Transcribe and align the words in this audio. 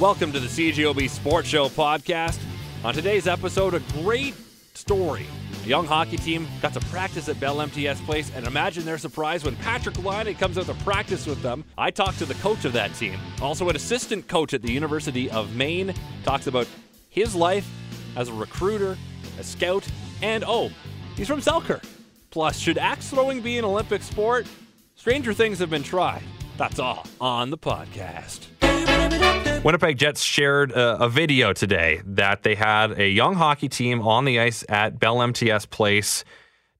Welcome 0.00 0.30
to 0.30 0.38
the 0.38 0.46
CJOB 0.46 1.10
Sports 1.10 1.48
Show 1.48 1.68
podcast. 1.68 2.38
On 2.84 2.94
today's 2.94 3.26
episode, 3.26 3.74
a 3.74 3.80
great 3.94 4.36
story. 4.74 5.26
A 5.64 5.66
young 5.66 5.86
hockey 5.86 6.16
team 6.16 6.46
got 6.62 6.72
to 6.74 6.80
practice 6.82 7.28
at 7.28 7.40
Bell 7.40 7.60
MTS 7.60 8.00
Place, 8.02 8.30
and 8.36 8.46
imagine 8.46 8.84
their 8.84 8.96
surprise 8.96 9.44
when 9.44 9.56
Patrick 9.56 10.00
Laine 10.04 10.36
comes 10.36 10.56
out 10.56 10.66
to 10.66 10.74
practice 10.74 11.26
with 11.26 11.42
them. 11.42 11.64
I 11.76 11.90
talked 11.90 12.18
to 12.18 12.26
the 12.26 12.34
coach 12.34 12.64
of 12.64 12.72
that 12.74 12.94
team, 12.94 13.18
also 13.42 13.68
an 13.68 13.74
assistant 13.74 14.28
coach 14.28 14.54
at 14.54 14.62
the 14.62 14.70
University 14.70 15.28
of 15.32 15.56
Maine, 15.56 15.92
talks 16.22 16.46
about 16.46 16.68
his 17.10 17.34
life 17.34 17.68
as 18.14 18.28
a 18.28 18.32
recruiter, 18.32 18.96
a 19.40 19.42
scout, 19.42 19.84
and 20.22 20.44
oh, 20.46 20.70
he's 21.16 21.26
from 21.26 21.40
Selkirk. 21.40 21.82
Plus, 22.30 22.56
should 22.56 22.78
axe 22.78 23.10
throwing 23.10 23.40
be 23.40 23.58
an 23.58 23.64
Olympic 23.64 24.04
sport? 24.04 24.46
Stranger 24.94 25.34
things 25.34 25.58
have 25.58 25.70
been 25.70 25.82
tried. 25.82 26.22
That's 26.56 26.78
all 26.78 27.04
on 27.20 27.50
the 27.50 27.58
podcast. 27.58 28.46
Winnipeg 29.64 29.98
Jets 29.98 30.22
shared 30.22 30.70
a, 30.72 31.04
a, 31.04 31.08
video 31.08 31.52
today 31.52 32.00
that 32.04 32.42
they 32.44 32.54
had 32.54 32.98
a 32.98 33.08
young 33.08 33.34
hockey 33.34 33.68
team 33.68 34.00
on 34.00 34.24
the 34.24 34.38
ice 34.38 34.64
at 34.68 35.00
Bell 35.00 35.20
MTS 35.20 35.66
Place 35.66 36.24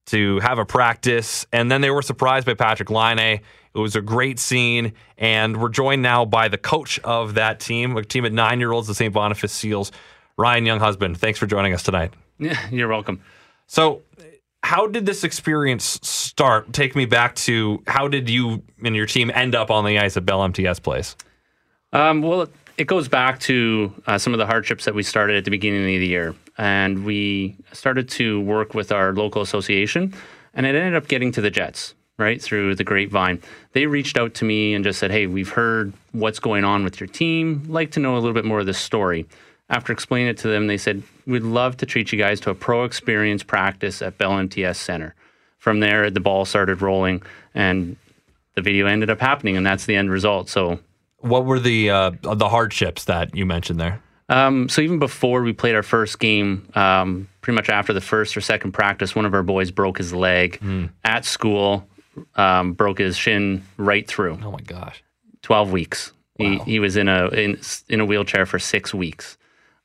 to 0.06 0.38
have 0.38 0.59
a 0.59 0.64
practice, 0.64 1.45
and 1.52 1.70
then 1.70 1.80
they 1.80 1.91
were 1.91 2.02
surprised 2.02 2.46
by 2.46 2.54
Patrick 2.54 2.88
Laine. 2.88 3.18
It 3.18 3.42
was 3.78 3.96
a 3.96 4.01
great 4.01 4.38
scene, 4.38 4.92
and 5.18 5.60
we're 5.60 5.68
joined 5.68 6.02
now 6.02 6.24
by 6.24 6.48
the 6.48 6.56
coach 6.56 6.98
of 7.01 7.34
that 7.34 7.59
team, 7.60 7.96
a 7.96 8.04
team 8.04 8.24
of 8.24 8.32
nine 8.32 8.60
year 8.60 8.73
olds, 8.73 8.87
the 8.87 8.95
St. 8.95 9.12
Boniface 9.12 9.52
Seals, 9.52 9.90
Ryan 10.37 10.65
Younghusband. 10.65 11.16
Thanks 11.16 11.38
for 11.38 11.46
joining 11.46 11.74
us 11.74 11.82
tonight. 11.82 12.15
Yeah, 12.38 12.59
you're 12.70 12.88
welcome. 12.88 13.20
So, 13.66 14.02
how 14.62 14.87
did 14.87 15.04
this 15.04 15.24
experience 15.24 15.98
start? 16.02 16.73
Take 16.73 16.95
me 16.95 17.06
back 17.06 17.34
to 17.37 17.82
how 17.87 18.06
did 18.06 18.30
you 18.30 18.62
and 18.84 18.95
your 18.95 19.06
team 19.06 19.30
end 19.34 19.54
up 19.54 19.70
on 19.70 19.84
the 19.84 19.98
ice 19.98 20.16
at 20.16 20.24
Bell 20.24 20.42
MTS 20.42 20.79
Place? 20.79 21.16
Um, 21.92 22.23
well, 22.23 22.48
it 22.79 22.87
goes 22.87 23.09
back 23.09 23.40
to 23.40 23.93
uh, 24.07 24.16
some 24.16 24.32
of 24.32 24.38
the 24.38 24.46
hardships 24.46 24.84
that 24.84 24.95
we 24.95 25.02
started 25.02 25.37
at 25.37 25.45
the 25.45 25.51
beginning 25.51 25.80
of 25.82 26.01
the 26.01 26.07
year. 26.07 26.34
And 26.57 27.04
we 27.04 27.57
started 27.73 28.09
to 28.10 28.40
work 28.43 28.73
with 28.73 28.93
our 28.93 29.12
local 29.12 29.43
association, 29.43 30.15
and 30.54 30.65
it 30.65 30.76
ended 30.76 30.95
up 30.95 31.09
getting 31.09 31.32
to 31.32 31.40
the 31.40 31.51
Jets, 31.51 31.95
right, 32.18 32.40
through 32.40 32.76
the 32.76 32.85
grapevine. 32.85 33.43
They 33.73 33.87
reached 33.87 34.16
out 34.16 34.32
to 34.35 34.45
me 34.45 34.74
and 34.74 34.85
just 34.85 35.01
said, 35.01 35.10
Hey, 35.10 35.26
we've 35.26 35.51
heard 35.51 35.93
what's 36.12 36.38
going 36.38 36.65
on 36.65 36.85
with 36.85 37.01
your 37.01 37.09
team. 37.09 37.65
Like 37.66 37.90
to 37.93 38.01
know 38.01 38.15
a 38.15 38.20
little 38.20 38.32
bit 38.32 38.45
more 38.45 38.60
of 38.60 38.66
the 38.66 38.74
story. 38.74 39.26
After 39.70 39.92
explaining 39.92 40.29
it 40.29 40.38
to 40.38 40.48
them, 40.48 40.68
they 40.68 40.79
said, 40.79 41.02
We'd 41.26 41.42
love 41.42 41.76
to 41.79 41.87
treat 41.87 42.13
you 42.13 42.18
guys 42.18 42.38
to 42.40 42.51
a 42.51 42.54
pro 42.54 42.85
experience 42.85 43.42
practice 43.42 44.02
at 44.02 44.18
Bell 44.18 44.38
MTS 44.38 44.79
Center. 44.79 45.16
From 45.59 45.80
there, 45.80 46.10
the 46.10 46.20
ball 46.20 46.45
started 46.45 46.80
rolling, 46.80 47.23
and 47.54 47.96
the 48.54 48.63
video 48.63 48.87
ended 48.87 49.10
up 49.10 49.20
happening, 49.20 49.57
and 49.57 49.66
that's 49.66 49.87
the 49.87 49.96
end 49.96 50.13
result. 50.13 50.48
So 50.48 50.79
what 51.21 51.45
were 51.45 51.59
the 51.59 51.91
uh, 51.91 52.11
the 52.23 52.49
hardships 52.49 53.05
that 53.05 53.35
you 53.35 53.47
mentioned 53.47 53.80
there? 53.80 54.02
Um, 54.29 54.69
so 54.69 54.83
even 54.83 54.99
before 54.99 55.43
we 55.43 55.52
played 55.52 55.75
our 55.75 55.83
first 55.83 56.19
game, 56.19 56.69
um, 56.75 57.29
pretty 57.41 57.55
much 57.55 57.71
after 57.71 57.93
the 57.93 58.01
first 58.01 58.37
or 58.37 58.41
second 58.41 58.73
practice, 58.73 59.15
one 59.15 59.25
of 59.25 59.33
our 59.33 59.43
boys 59.43 59.71
broke 59.71 59.99
his 59.99 60.13
leg 60.13 60.59
mm. 60.60 60.91
at 61.05 61.25
school, 61.25 61.88
um, 62.37 62.75
broke 62.75 62.99
his 62.99 63.16
shin 63.16 63.65
right 63.79 64.06
through. 64.06 64.38
Oh 64.43 64.50
my 64.50 64.60
gosh! 64.60 65.03
Twelve 65.43 65.72
weeks. 65.72 66.12
Wow. 66.38 66.47
He 66.65 66.72
he 66.72 66.78
was 66.78 66.97
in 66.97 67.09
a 67.09 67.28
in, 67.28 67.59
in 67.88 68.00
a 68.00 68.05
wheelchair 68.05 68.47
for 68.47 68.59
six 68.59 68.93
weeks. 68.93 69.37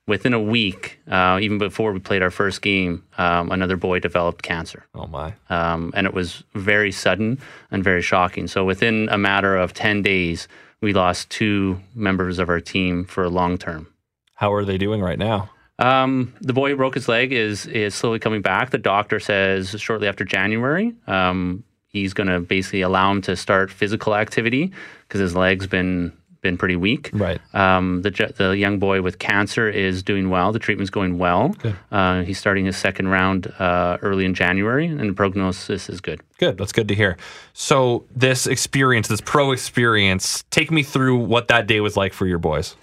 Within 0.06 0.34
a 0.34 0.42
week, 0.42 1.00
uh, 1.10 1.40
even 1.42 1.58
before 1.58 1.94
we 1.94 2.00
played 2.00 2.22
our 2.22 2.30
first 2.30 2.62
game, 2.62 3.06
um, 3.18 3.50
another 3.54 3.78
boy 3.78 4.00
developed 4.00 4.44
cancer. 4.44 4.86
Oh 4.94 5.08
my! 5.08 5.34
Um, 5.50 5.94
and 5.96 6.06
it 6.06 6.14
was 6.14 6.44
very 6.54 6.92
sudden 6.92 7.40
and 7.72 7.82
very 7.82 8.02
shocking. 8.02 8.48
So 8.48 8.66
within 8.66 9.08
a 9.10 9.18
matter 9.18 9.56
of 9.56 9.74
ten 9.74 10.02
days, 10.02 10.50
we 10.84 10.94
lost 10.94 11.30
two 11.30 11.80
members 11.96 12.40
of 12.40 12.50
our 12.50 12.60
team 12.60 13.06
for 13.06 13.24
a 13.24 13.30
long 13.30 13.58
term. 13.58 13.88
How 14.36 14.54
are 14.54 14.66
they 14.66 14.78
doing 14.78 15.02
right 15.02 15.18
now? 15.18 15.50
Um, 15.80 16.34
the 16.42 16.54
boy 16.54 16.70
who 16.70 16.76
broke 16.76 16.94
his 16.94 17.08
leg 17.08 17.32
is 17.32 17.66
is 17.68 17.96
slowly 17.96 18.20
coming 18.20 18.42
back. 18.42 18.70
The 18.70 18.78
doctor 18.78 19.20
says 19.20 19.70
shortly 19.80 20.08
after 20.08 20.26
January, 20.26 20.94
um, 21.08 21.64
he's 21.88 22.14
going 22.14 22.28
to 22.28 22.42
basically 22.42 22.82
allow 22.82 23.10
him 23.12 23.22
to 23.22 23.36
start 23.36 23.72
physical 23.72 24.14
activity 24.14 24.72
because 25.08 25.22
his 25.22 25.36
leg's 25.36 25.68
been 25.68 26.12
been 26.44 26.58
pretty 26.58 26.76
weak. 26.76 27.10
Right. 27.14 27.42
Um, 27.56 28.04
the 28.04 28.12
the 28.38 28.56
young 28.56 28.78
boy 28.78 29.02
with 29.02 29.18
cancer 29.18 29.68
is 29.68 30.04
doing 30.04 30.30
well. 30.30 30.52
The 30.52 30.60
treatment's 30.60 30.92
going 30.92 31.18
well. 31.18 31.56
Uh, 31.92 32.22
he's 32.22 32.38
starting 32.38 32.66
his 32.66 32.78
second 32.78 33.08
round 33.08 33.48
uh, 33.58 33.98
early 34.04 34.26
in 34.26 34.36
January, 34.36 34.86
and 34.86 35.10
the 35.10 35.14
prognosis 35.14 35.90
is 35.90 36.00
good. 36.00 36.22
Good. 36.38 36.60
That's 36.60 36.74
good 36.74 36.88
to 36.90 36.96
hear. 36.96 37.18
So 37.54 38.06
this 38.16 38.46
experience, 38.46 39.08
this 39.08 39.22
pro 39.22 39.52
experience, 39.52 40.44
take 40.52 40.70
me 40.70 40.84
through 40.84 41.18
what 41.18 41.48
that 41.48 41.66
day 41.66 41.80
was 41.80 41.98
like 41.98 42.14
for 42.14 42.28
your 42.28 42.40
boys. 42.40 42.76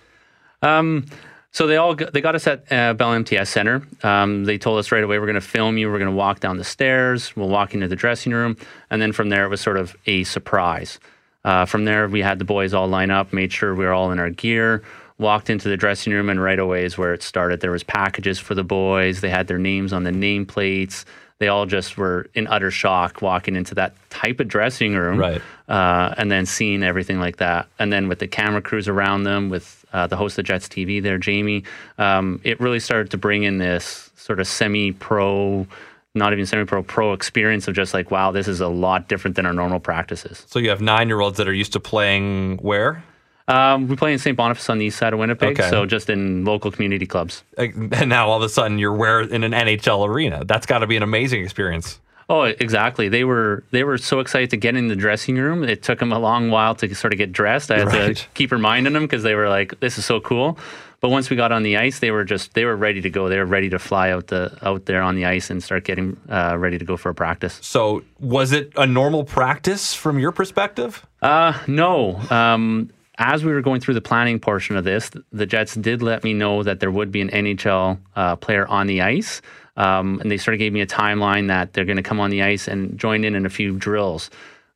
Um, 0.63 1.07
so 1.53 1.67
they 1.67 1.77
all 1.77 1.95
got, 1.95 2.13
they 2.13 2.21
got 2.21 2.35
us 2.35 2.47
at 2.47 2.71
uh, 2.73 2.95
Bell 2.95 3.13
MTS 3.13 3.51
Center. 3.51 3.83
Um, 4.03 4.45
they 4.45 4.57
told 4.57 4.79
us 4.79 4.93
right 4.93 5.03
away 5.03 5.19
we're 5.19 5.27
going 5.27 5.35
to 5.35 5.41
film 5.41 5.79
you. 5.79 5.91
We're 5.91 5.99
going 5.99 6.11
to 6.11 6.17
walk 6.17 6.41
down 6.41 6.59
the 6.59 6.65
stairs. 6.65 7.35
We'll 7.37 7.49
walk 7.49 7.75
into 7.75 7.89
the 7.89 7.97
dressing 7.97 8.33
room, 8.33 8.57
and 8.89 9.03
then 9.03 9.13
from 9.13 9.31
there 9.31 9.45
it 9.45 9.49
was 9.49 9.61
sort 9.61 9.77
of 9.77 9.97
a 10.07 10.25
surprise. 10.25 11.01
Uh, 11.45 11.65
from 11.65 11.85
there, 11.85 12.07
we 12.09 12.21
had 12.21 12.39
the 12.39 12.45
boys 12.45 12.75
all 12.75 12.89
line 12.89 13.11
up, 13.11 13.33
made 13.33 13.53
sure 13.53 13.75
we 13.75 13.85
were 13.85 13.93
all 13.93 14.11
in 14.13 14.19
our 14.19 14.31
gear, 14.31 14.83
walked 15.19 15.51
into 15.51 15.69
the 15.69 15.77
dressing 15.77 16.13
room, 16.13 16.29
and 16.29 16.43
right 16.43 16.59
away 16.59 16.85
is 16.85 16.99
where 16.99 17.15
it 17.15 17.23
started. 17.23 17.61
There 17.61 17.71
was 17.71 17.83
packages 17.83 18.39
for 18.39 18.55
the 18.55 18.65
boys. 18.65 19.21
They 19.21 19.31
had 19.31 19.47
their 19.47 19.59
names 19.59 19.93
on 19.93 20.05
the 20.05 20.11
nameplates. 20.11 21.05
They 21.39 21.49
all 21.49 21.65
just 21.65 21.97
were 21.97 22.29
in 22.35 22.47
utter 22.49 22.71
shock 22.71 23.23
walking 23.23 23.57
into 23.57 23.75
that 23.77 23.95
type 24.11 24.41
of 24.41 24.49
dressing 24.49 24.95
room, 24.95 25.17
right? 25.19 25.41
Uh, 25.69 26.15
and 26.19 26.31
then 26.31 26.45
seeing 26.45 26.83
everything 26.83 27.19
like 27.19 27.39
that, 27.39 27.69
and 27.79 27.91
then 27.91 28.09
with 28.09 28.19
the 28.19 28.29
camera 28.29 28.61
crews 28.61 28.89
around 28.89 29.23
them, 29.23 29.49
with 29.49 29.85
uh, 29.95 30.07
the 30.07 30.17
host 30.17 30.39
of 30.39 30.45
Jets 30.45 30.69
TV 30.69 31.03
there, 31.03 31.17
Jamie, 31.17 31.65
um, 31.97 32.41
it 32.45 32.61
really 32.61 32.81
started 32.81 33.11
to 33.13 33.17
bring 33.17 33.45
in 33.45 33.57
this 33.57 34.11
sort 34.17 34.39
of 34.39 34.47
semi-pro 34.47 35.67
not 36.15 36.33
even 36.33 36.45
semi-pro 36.45 36.83
pro 36.83 37.13
experience 37.13 37.69
of 37.69 37.75
just 37.75 37.95
like 37.95 38.11
wow 38.11 38.31
this 38.31 38.49
is 38.49 38.61
a 38.61 38.69
lot 38.69 39.09
different 39.09 39.37
than 39.37 39.47
our 39.47 39.53
normal 39.53 39.81
practices 39.81 40.45
so 40.49 40.59
you 40.59 40.69
have 40.69 40.81
nine 40.81 41.09
year 41.09 41.21
olds 41.21 41.39
that 41.39 41.49
are 41.49 41.55
used 41.55 41.73
to 41.73 41.81
playing 41.81 42.57
where 42.59 43.03
um, 43.49 43.89
we 43.89 43.97
play 43.97 44.13
in 44.13 44.21
St. 44.21 44.37
Boniface 44.37 44.71
on 44.71 44.79
the 44.79 44.87
east 44.87 44.99
side 44.99 45.13
of 45.13 45.19
Winnipeg, 45.19 45.59
okay. 45.59 45.69
so 45.69 45.85
just 45.85 46.09
in 46.09 46.45
local 46.45 46.71
community 46.71 47.05
clubs. 47.05 47.43
And 47.59 48.09
now 48.09 48.29
all 48.29 48.37
of 48.37 48.45
a 48.45 48.49
sudden 48.49 48.79
you're 48.79 48.95
where 48.95 49.23
in 49.23 49.43
an 49.43 49.51
NHL 49.51 50.07
arena. 50.07 50.45
That's 50.45 50.67
got 50.67 50.79
to 50.79 50.87
be 50.87 50.97
an 50.97 51.03
amazing 51.03 51.43
experience. 51.43 51.99
Oh, 52.31 52.45
exactly. 52.45 53.09
They 53.09 53.25
were 53.25 53.65
they 53.73 53.83
were 53.83 53.99
so 53.99 54.21
excited 54.21 54.51
to 54.51 54.57
get 54.57 54.77
in 54.77 54.87
the 54.87 54.95
dressing 54.95 55.35
room. 55.35 55.65
It 55.65 55.83
took 55.83 55.99
them 55.99 56.13
a 56.13 56.19
long 56.19 56.51
while 56.51 56.77
to 56.77 56.95
sort 56.95 57.13
of 57.13 57.19
get 57.19 57.33
dressed. 57.33 57.73
I 57.73 57.79
had 57.79 57.89
right. 57.89 58.17
to 58.17 58.27
keep 58.35 58.53
reminding 58.53 58.93
them 58.93 59.03
because 59.03 59.25
they 59.25 59.35
were 59.35 59.49
like, 59.49 59.81
"This 59.81 59.99
is 59.99 60.05
so 60.05 60.21
cool." 60.21 60.57
But 61.01 61.09
once 61.09 61.29
we 61.29 61.35
got 61.35 61.51
on 61.51 61.65
the 61.65 61.77
ice, 61.79 61.99
they 61.99 62.13
were 62.13 62.23
just 62.23 62.55
they 62.55 62.65
were 62.65 62.77
ready 62.77 63.01
to 63.01 63.11
go. 63.11 63.29
They 63.29 63.39
were 63.39 63.47
ready 63.47 63.69
to 63.71 63.81
fly 63.81 64.11
out 64.11 64.29
the 64.29 64.57
out 64.63 64.85
there 64.85 65.03
on 65.03 65.17
the 65.17 65.25
ice 65.25 65.51
and 65.51 65.61
start 65.61 65.83
getting 65.85 66.17
uh, 66.29 66.57
ready 66.57 66.79
to 66.79 66.85
go 66.85 66.97
for 66.97 67.09
a 67.09 67.15
practice. 67.15 67.59
So 67.63 68.05
was 68.21 68.53
it 68.53 68.73
a 68.77 68.87
normal 68.87 69.25
practice 69.25 69.93
from 69.93 70.21
your 70.21 70.31
perspective? 70.31 71.05
Uh, 71.21 71.59
no. 71.67 72.17
Um, 72.31 72.91
as 73.19 73.45
we 73.45 73.53
were 73.53 73.61
going 73.61 73.81
through 73.81 73.95
the 73.95 74.01
planning 74.01 74.39
portion 74.39 74.77
of 74.77 74.85
this, 74.85 75.11
the 75.33 75.47
Jets 75.47 75.75
did 75.75 76.01
let 76.01 76.23
me 76.23 76.33
know 76.33 76.63
that 76.63 76.81
there 76.81 76.91
would 76.91 77.11
be 77.11 77.21
an 77.21 77.29
NHL 77.29 77.99
uh, 78.15 78.37
player 78.37 78.67
on 78.69 78.87
the 78.87 79.03
ice. 79.03 79.43
Um, 79.77 80.21
and 80.21 80.31
they 80.31 80.37
sort 80.37 80.55
of 80.55 80.59
gave 80.59 80.73
me 80.73 80.81
a 80.81 80.87
timeline 80.87 81.49
that 81.49 81.73
they're 81.73 81.85
going 81.85 81.97
to 81.97 82.03
come 82.03 82.21
on 82.21 82.31
the 82.31 82.43
ice 82.43 82.69
and 82.69 82.99
join 82.99 83.25
in 83.25 83.35
in 83.35 83.47
a 83.47 83.51
few 83.51 83.77
drills. 83.77 84.31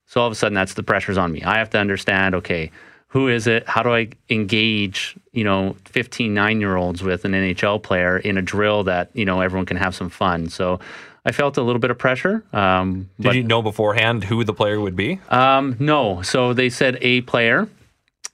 So 0.07 0.21
all 0.21 0.27
of 0.27 0.33
a 0.33 0.37
sudden, 0.37 0.55
that's 0.55 0.75
the 0.75 0.83
pressure's 0.83 1.19
on 1.19 1.33
me. 1.33 1.43
I 1.43 1.59
have 1.59 1.71
to 1.71 1.79
understand, 1.79 2.35
okay, 2.37 2.71
who 3.09 3.29
is 3.29 3.47
it? 3.47 3.67
How 3.69 3.83
do 3.83 3.95
I 3.95 4.09
engage, 4.29 5.17
you 5.33 5.45
know, 5.45 5.77
15 5.85 6.35
nine 6.35 6.61
year 6.61 6.77
olds 6.77 7.03
with 7.03 7.25
an 7.25 7.33
NHL 7.33 7.83
player 7.83 8.19
in 8.19 8.37
a 8.37 8.43
drill 8.43 8.85
that, 8.85 9.11
you 9.15 9.25
know, 9.25 9.41
everyone 9.41 9.67
can 9.67 9.77
have 9.77 9.95
some 9.95 10.11
fun? 10.11 10.49
So 10.49 10.81
I 11.25 11.33
felt 11.33 11.57
a 11.57 11.63
little 11.63 11.79
bit 11.79 11.91
of 11.91 11.99
pressure. 11.99 12.45
Um, 12.53 13.09
Did 13.19 13.25
but, 13.25 13.37
you 13.37 13.45
know 13.45 13.63
beforehand 13.63 14.25
who 14.25 14.45
the 14.45 14.53
player 14.53 14.81
would 14.81 14.97
be? 14.97 15.21
Um, 15.29 15.77
no. 15.79 16.23
So 16.23 16.53
they 16.53 16.69
said 16.69 16.99
a 17.01 17.21
player. 17.23 17.69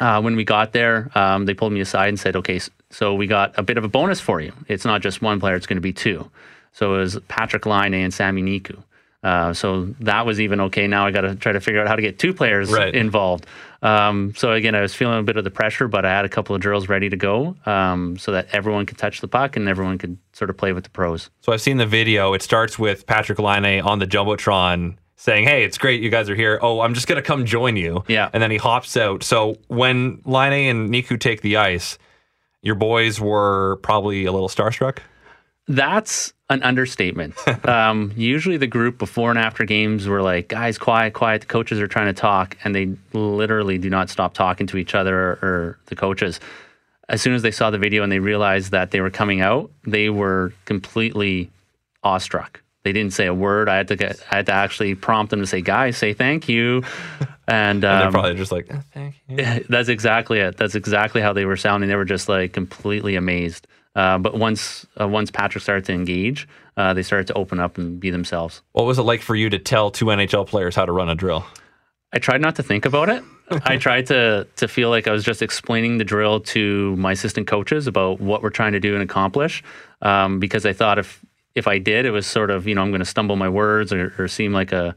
Uh, 0.00 0.18
when 0.22 0.34
we 0.34 0.44
got 0.44 0.72
there, 0.72 1.10
um, 1.14 1.44
they 1.44 1.52
pulled 1.52 1.74
me 1.74 1.80
aside 1.80 2.08
and 2.08 2.18
said, 2.18 2.34
okay, 2.34 2.58
so 2.88 3.14
we 3.14 3.26
got 3.26 3.52
a 3.58 3.62
bit 3.62 3.76
of 3.76 3.84
a 3.84 3.88
bonus 3.88 4.18
for 4.18 4.40
you. 4.40 4.50
It's 4.66 4.86
not 4.86 5.02
just 5.02 5.20
one 5.20 5.38
player, 5.40 5.56
it's 5.56 5.66
going 5.66 5.76
to 5.76 5.82
be 5.82 5.92
two. 5.92 6.30
So 6.72 6.94
it 6.94 6.98
was 6.98 7.18
Patrick 7.28 7.66
Laine 7.66 7.94
and 7.94 8.12
Sami 8.12 8.42
Niku. 8.42 8.82
Uh, 9.22 9.52
so 9.52 9.86
that 10.00 10.24
was 10.24 10.40
even 10.40 10.60
okay. 10.60 10.86
Now 10.86 11.06
I 11.06 11.10
got 11.10 11.22
to 11.22 11.34
try 11.34 11.52
to 11.52 11.60
figure 11.60 11.80
out 11.80 11.88
how 11.88 11.96
to 11.96 12.02
get 12.02 12.18
two 12.18 12.32
players 12.32 12.70
right. 12.70 12.94
involved. 12.94 13.46
Um, 13.82 14.34
so 14.36 14.52
again, 14.52 14.74
I 14.74 14.80
was 14.80 14.94
feeling 14.94 15.18
a 15.18 15.22
bit 15.22 15.36
of 15.36 15.44
the 15.44 15.50
pressure, 15.50 15.88
but 15.88 16.04
I 16.06 16.10
had 16.10 16.24
a 16.24 16.28
couple 16.28 16.54
of 16.54 16.62
drills 16.62 16.88
ready 16.88 17.10
to 17.10 17.16
go 17.16 17.56
um, 17.66 18.16
so 18.16 18.32
that 18.32 18.48
everyone 18.52 18.86
could 18.86 18.98
touch 18.98 19.20
the 19.20 19.28
puck 19.28 19.56
and 19.56 19.68
everyone 19.68 19.98
could 19.98 20.16
sort 20.32 20.48
of 20.48 20.56
play 20.56 20.72
with 20.72 20.84
the 20.84 20.90
pros. 20.90 21.30
So 21.40 21.52
I've 21.52 21.60
seen 21.60 21.76
the 21.76 21.86
video. 21.86 22.32
It 22.32 22.42
starts 22.42 22.78
with 22.78 23.06
Patrick 23.06 23.38
Laine 23.38 23.82
on 23.82 23.98
the 23.98 24.06
jumbotron 24.06 24.96
saying, 25.16 25.44
"Hey, 25.44 25.64
it's 25.64 25.76
great 25.76 26.00
you 26.00 26.08
guys 26.08 26.30
are 26.30 26.34
here. 26.34 26.58
Oh, 26.62 26.80
I'm 26.80 26.94
just 26.94 27.06
gonna 27.06 27.22
come 27.22 27.44
join 27.44 27.76
you." 27.76 28.04
Yeah, 28.08 28.30
and 28.32 28.42
then 28.42 28.50
he 28.50 28.56
hops 28.56 28.96
out. 28.96 29.22
So 29.22 29.56
when 29.68 30.22
Laine 30.24 30.70
and 30.70 30.90
Niku 30.90 31.20
take 31.20 31.42
the 31.42 31.58
ice, 31.58 31.98
your 32.62 32.74
boys 32.74 33.20
were 33.20 33.76
probably 33.82 34.24
a 34.24 34.32
little 34.32 34.48
starstruck. 34.48 34.98
That's 35.68 36.32
an 36.50 36.62
understatement. 36.62 37.34
um, 37.66 38.12
usually, 38.16 38.58
the 38.58 38.66
group 38.66 38.98
before 38.98 39.30
and 39.30 39.38
after 39.38 39.64
games 39.64 40.06
were 40.06 40.20
like, 40.20 40.48
guys, 40.48 40.76
quiet, 40.76 41.14
quiet. 41.14 41.42
The 41.42 41.46
coaches 41.46 41.80
are 41.80 41.88
trying 41.88 42.12
to 42.12 42.20
talk, 42.20 42.56
and 42.64 42.74
they 42.74 42.94
literally 43.12 43.78
do 43.78 43.88
not 43.88 44.10
stop 44.10 44.34
talking 44.34 44.66
to 44.66 44.76
each 44.76 44.94
other 44.94 45.16
or, 45.16 45.38
or 45.42 45.78
the 45.86 45.96
coaches. 45.96 46.40
as 47.08 47.22
soon 47.22 47.34
as 47.34 47.42
they 47.42 47.50
saw 47.50 47.70
the 47.70 47.78
video 47.78 48.02
and 48.02 48.12
they 48.12 48.18
realized 48.18 48.70
that 48.72 48.90
they 48.90 49.00
were 49.00 49.10
coming 49.10 49.40
out, 49.40 49.70
they 49.86 50.10
were 50.10 50.52
completely 50.66 51.50
awestruck. 52.02 52.60
They 52.82 52.92
didn't 52.92 53.12
say 53.12 53.26
a 53.26 53.34
word. 53.34 53.68
I 53.68 53.76
had 53.76 53.88
to 53.88 53.96
get, 53.96 54.24
I 54.30 54.36
had 54.36 54.46
to 54.46 54.52
actually 54.52 54.94
prompt 54.94 55.30
them 55.30 55.40
to 55.40 55.46
say, 55.46 55.60
"Guys, 55.60 55.96
say 55.96 56.12
thank 56.12 56.48
you." 56.48 56.82
And, 57.48 57.84
um, 57.84 57.90
And 57.90 58.02
they're 58.02 58.10
probably 58.12 58.34
just 58.36 58.52
like, 58.52 58.68
"Oh, 58.72 58.80
thank 58.94 59.16
you. 59.26 59.64
that's 59.68 59.88
exactly 59.88 60.38
it. 60.38 60.56
That's 60.56 60.76
exactly 60.76 61.20
how 61.20 61.32
they 61.32 61.44
were 61.44 61.56
sounding. 61.56 61.88
They 61.88 61.96
were 61.96 62.04
just 62.04 62.28
like 62.28 62.52
completely 62.52 63.16
amazed. 63.16 63.66
Uh, 63.96 64.18
but 64.18 64.36
once 64.36 64.86
uh, 65.00 65.08
once 65.08 65.30
Patrick 65.30 65.62
started 65.62 65.84
to 65.86 65.92
engage, 65.92 66.48
uh, 66.76 66.94
they 66.94 67.02
started 67.02 67.26
to 67.28 67.34
open 67.34 67.58
up 67.58 67.76
and 67.76 67.98
be 67.98 68.10
themselves. 68.10 68.62
What 68.72 68.86
was 68.86 68.98
it 68.98 69.02
like 69.02 69.20
for 69.20 69.34
you 69.34 69.50
to 69.50 69.58
tell 69.58 69.90
two 69.90 70.06
NHL 70.06 70.46
players 70.46 70.76
how 70.76 70.86
to 70.86 70.92
run 70.92 71.08
a 71.08 71.14
drill? 71.14 71.44
I 72.12 72.18
tried 72.18 72.40
not 72.40 72.56
to 72.56 72.62
think 72.62 72.86
about 72.86 73.08
it. 73.08 73.22
I 73.64 73.76
tried 73.76 74.06
to 74.06 74.46
to 74.56 74.68
feel 74.68 74.90
like 74.90 75.08
I 75.08 75.12
was 75.12 75.24
just 75.24 75.42
explaining 75.42 75.98
the 75.98 76.04
drill 76.04 76.40
to 76.40 76.94
my 76.96 77.12
assistant 77.12 77.48
coaches 77.48 77.86
about 77.86 78.20
what 78.20 78.42
we're 78.42 78.50
trying 78.50 78.72
to 78.72 78.80
do 78.80 78.94
and 78.94 79.02
accomplish, 79.02 79.62
um, 80.02 80.38
because 80.38 80.64
I 80.64 80.72
thought 80.72 80.98
if 80.98 81.24
if 81.56 81.66
I 81.66 81.78
did, 81.78 82.06
it 82.06 82.10
was 82.10 82.26
sort 82.26 82.50
of 82.50 82.68
you 82.68 82.74
know 82.76 82.82
I'm 82.82 82.90
going 82.90 83.00
to 83.00 83.04
stumble 83.04 83.36
my 83.36 83.48
words 83.48 83.92
or, 83.92 84.14
or 84.18 84.28
seem 84.28 84.52
like 84.52 84.70
a 84.72 84.94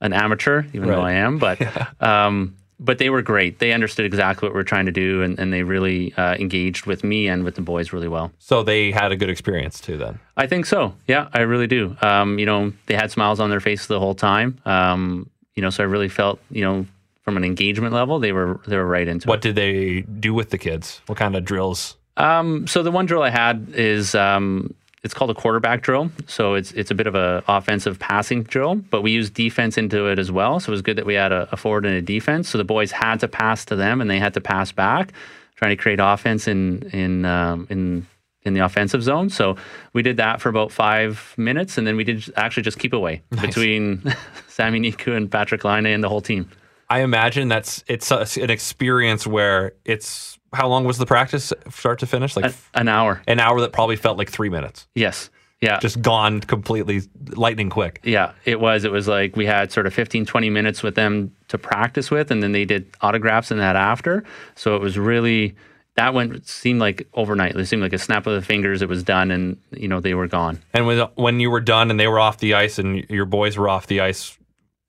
an 0.00 0.12
amateur, 0.12 0.64
even 0.72 0.88
though 0.88 1.00
I 1.00 1.12
am. 1.12 1.38
But 1.38 1.60
um, 2.02 2.56
but 2.78 2.98
they 2.98 3.10
were 3.10 3.22
great. 3.22 3.58
They 3.58 3.72
understood 3.72 4.06
exactly 4.06 4.48
what 4.48 4.54
we're 4.54 4.62
trying 4.62 4.86
to 4.86 4.92
do, 4.92 5.22
and, 5.22 5.38
and 5.38 5.52
they 5.52 5.62
really 5.62 6.12
uh, 6.14 6.34
engaged 6.34 6.86
with 6.86 7.04
me 7.04 7.28
and 7.28 7.44
with 7.44 7.54
the 7.54 7.62
boys 7.62 7.92
really 7.92 8.08
well. 8.08 8.32
So 8.38 8.62
they 8.62 8.90
had 8.90 9.12
a 9.12 9.16
good 9.16 9.30
experience 9.30 9.80
too 9.80 9.96
then. 9.96 10.18
I 10.36 10.46
think 10.46 10.66
so. 10.66 10.94
Yeah, 11.06 11.28
I 11.32 11.40
really 11.40 11.66
do. 11.66 11.96
Um, 12.02 12.38
you 12.38 12.46
know, 12.46 12.72
they 12.86 12.94
had 12.94 13.10
smiles 13.10 13.40
on 13.40 13.50
their 13.50 13.60
faces 13.60 13.86
the 13.86 14.00
whole 14.00 14.14
time. 14.14 14.58
Um, 14.64 15.30
you 15.54 15.62
know, 15.62 15.70
so 15.70 15.82
I 15.82 15.86
really 15.86 16.08
felt, 16.10 16.38
you 16.50 16.62
know, 16.62 16.86
from 17.22 17.36
an 17.36 17.44
engagement 17.44 17.92
level, 17.92 18.18
they 18.20 18.32
were 18.32 18.60
they 18.66 18.76
were 18.76 18.86
right 18.86 19.08
into 19.08 19.26
What 19.26 19.40
did 19.40 19.56
they 19.56 20.02
do 20.02 20.32
with 20.32 20.50
the 20.50 20.58
kids? 20.58 21.00
What 21.06 21.18
kind 21.18 21.34
of 21.34 21.44
drills? 21.44 21.96
Um, 22.16 22.66
so 22.66 22.82
the 22.82 22.90
one 22.90 23.06
drill 23.06 23.22
I 23.22 23.30
had 23.30 23.68
is 23.74 24.14
um, 24.14 24.74
it's 25.06 25.14
called 25.14 25.30
a 25.30 25.34
quarterback 25.34 25.82
drill. 25.82 26.10
So 26.26 26.54
it's 26.54 26.72
it's 26.72 26.90
a 26.90 26.94
bit 26.94 27.06
of 27.06 27.14
a 27.14 27.42
offensive 27.46 27.98
passing 27.98 28.42
drill, 28.42 28.74
but 28.74 29.02
we 29.02 29.12
use 29.12 29.30
defense 29.30 29.78
into 29.78 30.06
it 30.06 30.18
as 30.18 30.32
well. 30.32 30.58
So 30.58 30.70
it 30.70 30.72
was 30.72 30.82
good 30.82 30.96
that 30.96 31.06
we 31.06 31.14
had 31.14 31.30
a, 31.30 31.48
a 31.52 31.56
forward 31.56 31.86
and 31.86 31.94
a 31.94 32.02
defense. 32.02 32.48
So 32.48 32.58
the 32.58 32.64
boys 32.64 32.90
had 32.90 33.20
to 33.20 33.28
pass 33.28 33.64
to 33.66 33.76
them, 33.76 34.00
and 34.00 34.10
they 34.10 34.18
had 34.18 34.34
to 34.34 34.40
pass 34.40 34.72
back, 34.72 35.12
trying 35.54 35.70
to 35.70 35.80
create 35.80 36.00
offense 36.02 36.48
in 36.48 36.82
in 36.92 37.24
um, 37.24 37.68
in 37.70 38.04
in 38.42 38.54
the 38.54 38.60
offensive 38.60 39.02
zone. 39.02 39.30
So 39.30 39.56
we 39.92 40.02
did 40.02 40.16
that 40.16 40.40
for 40.40 40.48
about 40.48 40.72
five 40.72 41.34
minutes, 41.36 41.78
and 41.78 41.86
then 41.86 41.96
we 41.96 42.02
did 42.02 42.32
actually 42.36 42.64
just 42.64 42.80
keep 42.80 42.92
away 42.92 43.22
between 43.40 44.02
Sami 44.48 44.80
Niku 44.80 45.16
and 45.16 45.30
Patrick 45.30 45.62
Laine 45.62 45.86
and 45.86 46.02
the 46.02 46.08
whole 46.08 46.20
team. 46.20 46.50
I 46.88 47.00
imagine 47.00 47.48
that's 47.48 47.82
it's 47.88 48.10
a, 48.10 48.26
an 48.40 48.50
experience 48.50 49.26
where 49.26 49.72
it's 49.84 50.38
how 50.52 50.68
long 50.68 50.84
was 50.84 50.98
the 50.98 51.06
practice 51.06 51.52
start 51.70 51.98
to 52.00 52.06
finish? 52.06 52.36
Like 52.36 52.46
A- 52.46 52.54
an 52.78 52.88
hour. 52.88 53.22
an 53.26 53.40
hour 53.40 53.60
that 53.60 53.72
probably 53.72 53.96
felt 53.96 54.16
like 54.18 54.30
three 54.30 54.48
minutes. 54.48 54.86
Yes. 54.94 55.30
Yeah. 55.60 55.78
Just 55.78 56.02
gone 56.02 56.40
completely 56.40 57.00
lightning 57.30 57.70
quick. 57.70 58.00
Yeah, 58.04 58.32
it 58.44 58.60
was. 58.60 58.84
It 58.84 58.92
was 58.92 59.08
like 59.08 59.36
we 59.36 59.46
had 59.46 59.72
sort 59.72 59.86
of 59.86 59.94
15, 59.94 60.26
20 60.26 60.50
minutes 60.50 60.82
with 60.82 60.94
them 60.94 61.34
to 61.48 61.56
practice 61.58 62.10
with, 62.10 62.30
and 62.30 62.42
then 62.42 62.52
they 62.52 62.66
did 62.66 62.86
autographs 63.00 63.50
and 63.50 63.58
that 63.58 63.74
after. 63.74 64.22
So 64.54 64.76
it 64.76 64.82
was 64.82 64.98
really, 64.98 65.56
that 65.94 66.12
went, 66.12 66.46
seemed 66.46 66.78
like 66.80 67.08
overnight. 67.14 67.56
It 67.56 67.66
seemed 67.66 67.80
like 67.82 67.94
a 67.94 67.98
snap 67.98 68.26
of 68.26 68.34
the 68.34 68.42
fingers, 68.46 68.82
it 68.82 68.88
was 68.90 69.02
done, 69.02 69.30
and, 69.30 69.56
you 69.70 69.88
know, 69.88 69.98
they 69.98 70.12
were 70.12 70.28
gone. 70.28 70.62
And 70.74 70.86
when 70.86 70.98
when 71.14 71.40
you 71.40 71.50
were 71.50 71.62
done 71.62 71.90
and 71.90 71.98
they 71.98 72.06
were 72.06 72.20
off 72.20 72.36
the 72.36 72.52
ice 72.52 72.78
and 72.78 73.08
your 73.08 73.24
boys 73.24 73.56
were 73.56 73.68
off 73.70 73.86
the 73.86 74.00
ice, 74.02 74.36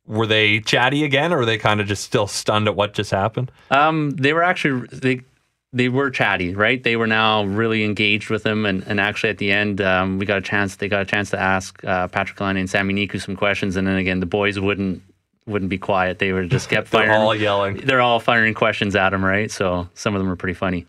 were 0.07 0.25
they 0.25 0.59
chatty 0.62 1.04
again 1.04 1.31
or 1.33 1.38
were 1.39 1.45
they 1.45 1.57
kind 1.57 1.80
of 1.81 1.88
just 1.88 2.04
still 2.04 2.27
stunned 2.27 2.68
at 2.68 2.75
what 2.75 2.94
just 2.94 3.12
happened? 3.12 3.51
Um, 3.71 4.12
they 4.12 4.33
were 4.33 4.44
actually, 4.44 4.88
they, 4.92 5.21
they 5.74 5.89
were 5.89 6.09
chatty, 6.09 6.56
right? 6.56 6.81
They 6.81 6.95
were 6.95 7.07
now 7.07 7.44
really 7.44 7.83
engaged 7.83 8.30
with 8.30 8.44
them, 8.44 8.65
and, 8.65 8.83
and 8.88 9.00
actually 9.01 9.30
at 9.31 9.38
the 9.38 9.51
end, 9.51 9.81
um, 9.81 10.18
we 10.18 10.25
got 10.25 10.38
a 10.38 10.42
chance. 10.42 10.77
They 10.77 10.88
got 10.88 11.01
a 11.01 11.06
chance 11.06 11.30
to 11.31 11.39
ask 11.39 11.83
uh, 11.83 12.07
Patrick 12.07 12.39
Laine 12.39 12.56
and 12.57 12.69
Sami 12.69 12.94
Niku 12.94 13.21
some 13.21 13.36
questions, 13.36 13.75
and 13.75 13.86
then 13.86 13.98
again, 13.98 14.21
the 14.21 14.25
boys 14.25 14.57
wouldn't 14.59 15.04
wouldn't 15.45 15.69
be 15.69 15.77
quiet. 15.77 16.19
They 16.19 16.31
were 16.31 16.45
just 16.45 16.69
kept 16.71 16.89
They're 16.89 17.06
firing. 17.07 17.21
all 17.21 17.36
yelling. 17.36 17.77
they're 17.86 18.00
all 18.01 18.19
firing 18.21 18.53
questions 18.53 18.95
at 18.95 19.13
him, 19.13 19.24
right? 19.24 19.51
So 19.51 19.89
some 19.94 20.15
of 20.15 20.19
them 20.21 20.30
were 20.30 20.36
pretty 20.38 20.53
funny. 20.56 20.86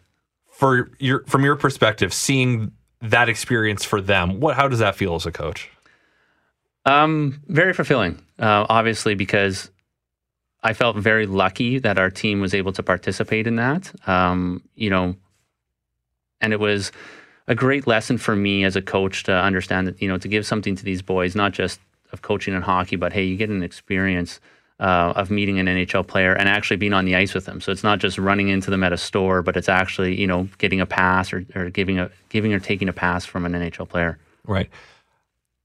For 0.48 0.90
your 1.00 1.24
from 1.24 1.44
your 1.44 1.56
perspective, 1.56 2.14
seeing 2.14 2.70
that 3.02 3.28
experience 3.28 3.84
for 3.84 4.00
them, 4.00 4.38
what 4.38 4.54
how 4.54 4.68
does 4.68 4.78
that 4.78 4.94
feel 4.94 5.16
as 5.16 5.26
a 5.26 5.32
coach? 5.32 5.70
Um, 6.86 7.42
very 7.48 7.72
fulfilling, 7.74 8.22
uh, 8.38 8.66
obviously, 8.68 9.14
because 9.14 9.70
I 10.62 10.72
felt 10.72 10.96
very 10.96 11.26
lucky 11.26 11.78
that 11.78 11.98
our 11.98 12.10
team 12.10 12.40
was 12.40 12.54
able 12.54 12.72
to 12.72 12.82
participate 12.82 13.46
in 13.46 13.56
that. 13.56 13.92
Um, 14.08 14.62
you 14.74 14.90
know, 14.90 15.16
and 16.40 16.52
it 16.52 16.60
was 16.60 16.92
a 17.46 17.54
great 17.54 17.86
lesson 17.86 18.18
for 18.18 18.36
me 18.36 18.64
as 18.64 18.76
a 18.76 18.82
coach 18.82 19.24
to 19.24 19.32
understand 19.32 19.86
that 19.86 20.00
you 20.02 20.08
know 20.08 20.18
to 20.18 20.28
give 20.28 20.46
something 20.46 20.76
to 20.76 20.84
these 20.84 21.02
boys, 21.02 21.34
not 21.34 21.52
just 21.52 21.80
of 22.12 22.22
coaching 22.22 22.54
and 22.54 22.64
hockey, 22.64 22.96
but 22.96 23.12
hey, 23.12 23.24
you 23.24 23.36
get 23.36 23.50
an 23.50 23.62
experience. 23.62 24.40
Uh, 24.80 25.12
of 25.16 25.28
meeting 25.28 25.58
an 25.58 25.66
NHL 25.66 26.06
player 26.06 26.34
and 26.34 26.48
actually 26.48 26.76
being 26.76 26.92
on 26.92 27.04
the 27.04 27.16
ice 27.16 27.34
with 27.34 27.46
them, 27.46 27.60
so 27.60 27.72
it's 27.72 27.82
not 27.82 27.98
just 27.98 28.16
running 28.16 28.46
into 28.46 28.70
them 28.70 28.84
at 28.84 28.92
a 28.92 28.96
store, 28.96 29.42
but 29.42 29.56
it's 29.56 29.68
actually 29.68 30.14
you 30.14 30.24
know 30.24 30.48
getting 30.58 30.80
a 30.80 30.86
pass 30.86 31.32
or, 31.32 31.44
or 31.56 31.68
giving 31.68 31.98
a 31.98 32.08
giving 32.28 32.52
or 32.52 32.60
taking 32.60 32.88
a 32.88 32.92
pass 32.92 33.24
from 33.24 33.44
an 33.44 33.54
NHL 33.54 33.88
player. 33.88 34.18
Right. 34.46 34.70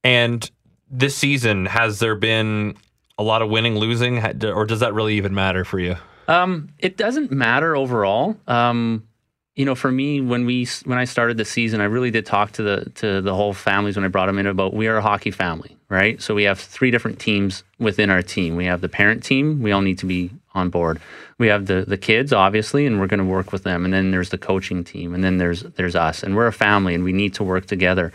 And 0.03 0.49
this 0.93 1.15
season, 1.15 1.65
has 1.65 1.99
there 1.99 2.15
been 2.15 2.77
a 3.17 3.23
lot 3.23 3.41
of 3.41 3.49
winning, 3.49 3.75
losing, 3.77 4.23
or 4.45 4.65
does 4.65 4.79
that 4.79 4.93
really 4.93 5.15
even 5.15 5.33
matter 5.33 5.65
for 5.65 5.79
you? 5.79 5.95
Um, 6.27 6.69
it 6.79 6.95
doesn't 6.95 7.31
matter 7.31 7.75
overall. 7.75 8.37
Um, 8.47 9.07
you 9.55 9.65
know, 9.65 9.75
for 9.75 9.91
me, 9.91 10.19
when 10.19 10.45
we 10.45 10.67
when 10.85 10.97
I 10.97 11.03
started 11.03 11.37
the 11.37 11.45
season, 11.45 11.79
I 11.79 11.85
really 11.85 12.09
did 12.09 12.25
talk 12.25 12.53
to 12.53 12.63
the 12.63 12.91
to 12.95 13.21
the 13.21 13.35
whole 13.35 13.53
families 13.53 13.95
when 13.95 14.05
I 14.05 14.07
brought 14.07 14.27
them 14.27 14.39
in 14.39 14.47
about 14.47 14.73
we 14.73 14.87
are 14.87 14.97
a 14.97 15.01
hockey 15.01 15.31
family, 15.31 15.77
right? 15.89 16.19
So 16.21 16.33
we 16.33 16.43
have 16.43 16.59
three 16.59 16.89
different 16.89 17.19
teams 17.19 17.63
within 17.77 18.09
our 18.09 18.23
team. 18.23 18.55
We 18.55 18.65
have 18.65 18.81
the 18.81 18.89
parent 18.89 19.23
team. 19.23 19.61
We 19.61 19.71
all 19.71 19.81
need 19.81 19.99
to 19.99 20.07
be 20.07 20.31
on 20.55 20.69
board. 20.69 20.99
We 21.37 21.47
have 21.47 21.67
the 21.67 21.85
the 21.87 21.97
kids, 21.97 22.33
obviously, 22.33 22.87
and 22.87 22.99
we're 22.99 23.07
going 23.07 23.19
to 23.19 23.25
work 23.25 23.51
with 23.51 23.63
them. 23.63 23.85
And 23.85 23.93
then 23.93 24.09
there's 24.09 24.29
the 24.29 24.39
coaching 24.39 24.83
team, 24.83 25.13
and 25.13 25.23
then 25.23 25.37
there's 25.37 25.61
there's 25.61 25.95
us, 25.95 26.23
and 26.23 26.35
we're 26.35 26.47
a 26.47 26.53
family, 26.53 26.95
and 26.95 27.03
we 27.03 27.13
need 27.13 27.35
to 27.35 27.43
work 27.43 27.67
together. 27.67 28.11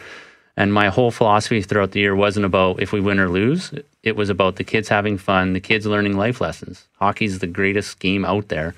And 0.59 0.75
my 0.75 0.89
whole 0.89 1.13
philosophy 1.13 1.63
throughout 1.63 1.93
the 1.93 2.01
year 2.01 2.17
wasn't 2.17 2.45
about 2.45 2.83
if 2.83 2.93
we 2.93 3.01
win 3.01 3.21
or 3.21 3.29
lose. 3.29 3.73
It 4.03 4.17
was 4.17 4.29
about 4.29 4.57
the 4.57 4.65
kids 4.65 4.89
having 4.89 5.17
fun, 5.17 5.53
the 5.53 5.61
kids 5.61 5.87
learning 5.87 6.17
life 6.17 6.41
lessons. 6.41 6.89
Hockey's 6.99 7.39
the 7.39 7.47
greatest 7.47 8.01
game 8.01 8.25
out 8.25 8.49
there, 8.49 8.75